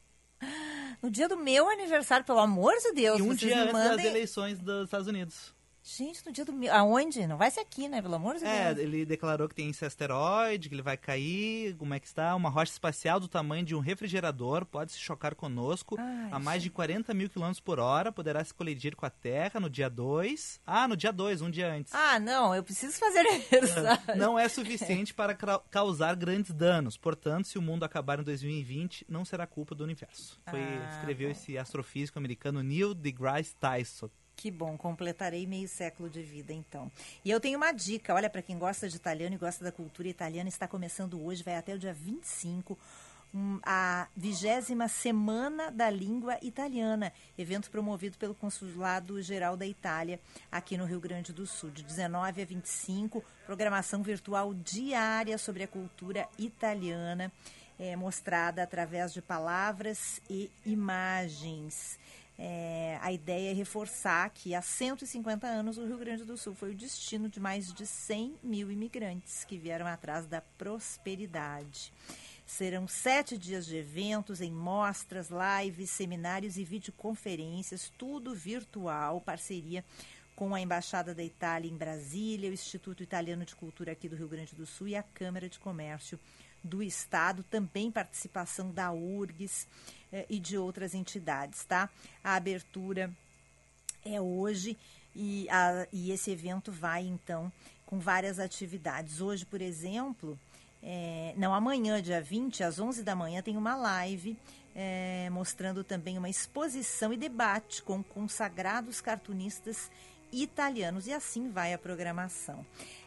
[1.02, 3.18] No dia do meu aniversário, pelo amor de Deus.
[3.18, 3.96] E um dia antes mandem...
[3.96, 5.54] das eleições dos Estados Unidos.
[5.96, 6.52] Gente, no dia do.
[6.70, 7.26] Aonde?
[7.26, 8.00] Não vai ser aqui, né?
[8.00, 8.78] Pelo amor de é, Deus.
[8.78, 11.74] É, ele declarou que tem esse asteroide, que ele vai cair.
[11.76, 12.34] Como é que está?
[12.36, 16.62] Uma rocha espacial do tamanho de um refrigerador pode se chocar conosco Ai, a mais
[16.62, 18.12] de 40 mil quilômetros por hora.
[18.12, 20.60] Poderá se colidir com a Terra no dia 2.
[20.64, 21.92] Ah, no dia 2, um dia antes.
[21.92, 24.16] Ah, não, eu preciso fazer aniversário.
[24.16, 25.34] Não é suficiente para
[25.70, 26.96] causar grandes danos.
[26.96, 30.40] Portanto, se o mundo acabar em 2020, não será culpa do universo.
[30.48, 31.32] Foi, ah, escreveu bom.
[31.32, 34.08] esse astrofísico americano Neil deGrasse Tyson.
[34.40, 36.90] Que bom, completarei meio século de vida então.
[37.22, 40.08] E eu tenho uma dica, olha, para quem gosta de italiano e gosta da cultura
[40.08, 42.78] italiana, está começando hoje, vai até o dia 25,
[43.34, 50.18] um, a vigésima Semana da Língua Italiana, evento promovido pelo Consulado Geral da Itália,
[50.50, 55.68] aqui no Rio Grande do Sul, de 19 a 25, programação virtual diária sobre a
[55.68, 57.30] cultura italiana,
[57.78, 61.98] é, mostrada através de palavras e imagens.
[62.42, 66.70] É, a ideia é reforçar que há 150 anos o Rio Grande do Sul foi
[66.70, 71.92] o destino de mais de 100 mil imigrantes que vieram atrás da prosperidade.
[72.46, 79.84] Serão sete dias de eventos em mostras, lives, seminários e videoconferências, tudo virtual, parceria
[80.34, 84.28] com a Embaixada da Itália em Brasília, o Instituto Italiano de Cultura aqui do Rio
[84.28, 86.18] Grande do Sul e a Câmara de Comércio
[86.64, 89.66] do Estado, também participação da URGS
[90.28, 91.88] e de outras entidades, tá?
[92.22, 93.10] A abertura
[94.04, 94.76] é hoje
[95.14, 97.52] e, a, e esse evento vai, então,
[97.86, 99.20] com várias atividades.
[99.20, 100.38] Hoje, por exemplo,
[100.82, 104.36] é, não, amanhã, dia 20, às 11 da manhã, tem uma live
[104.74, 109.90] é, mostrando também uma exposição e debate com consagrados cartunistas
[110.32, 111.06] italianos.
[111.06, 112.64] E assim vai a programação.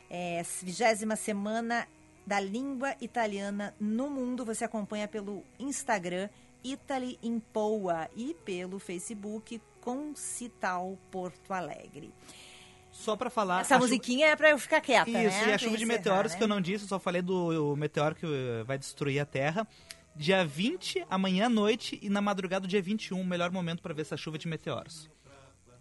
[0.10, 1.88] É, vigésima semana
[2.26, 4.46] da língua italiana no mundo.
[4.46, 6.30] Você acompanha pelo Instagram
[6.64, 12.14] Italy in Poa e pelo Facebook Concital Porto Alegre.
[12.92, 13.62] Só para falar.
[13.62, 14.34] Essa musiquinha chuva...
[14.34, 15.50] é para eu ficar quieta, Isso, né?
[15.50, 16.38] e a chuva de meteoros né?
[16.38, 18.28] que eu não disse, eu só falei do meteoro que
[18.66, 19.68] vai destruir a Terra.
[20.16, 23.96] Dia 20, amanhã à noite e na madrugada do dia 21, o melhor momento para
[23.96, 25.10] ver essa chuva de meteoros.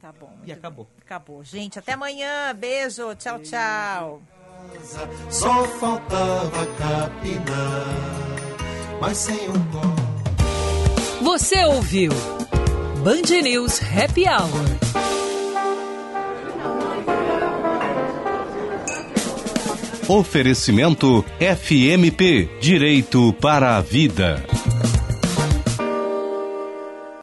[0.00, 0.36] Tá bom.
[0.44, 0.86] E acabou.
[0.86, 0.94] Bem.
[1.02, 1.44] Acabou.
[1.44, 2.52] Gente, até amanhã.
[2.54, 3.14] Beijo.
[3.14, 4.22] Tchau, tchau.
[5.30, 7.86] Só faltava capinar,
[9.00, 10.01] mas sem um pó.
[11.22, 12.10] Você ouviu
[13.04, 14.50] Band News Happy Hour.
[20.08, 24.44] Oferecimento FMP Direito para a Vida.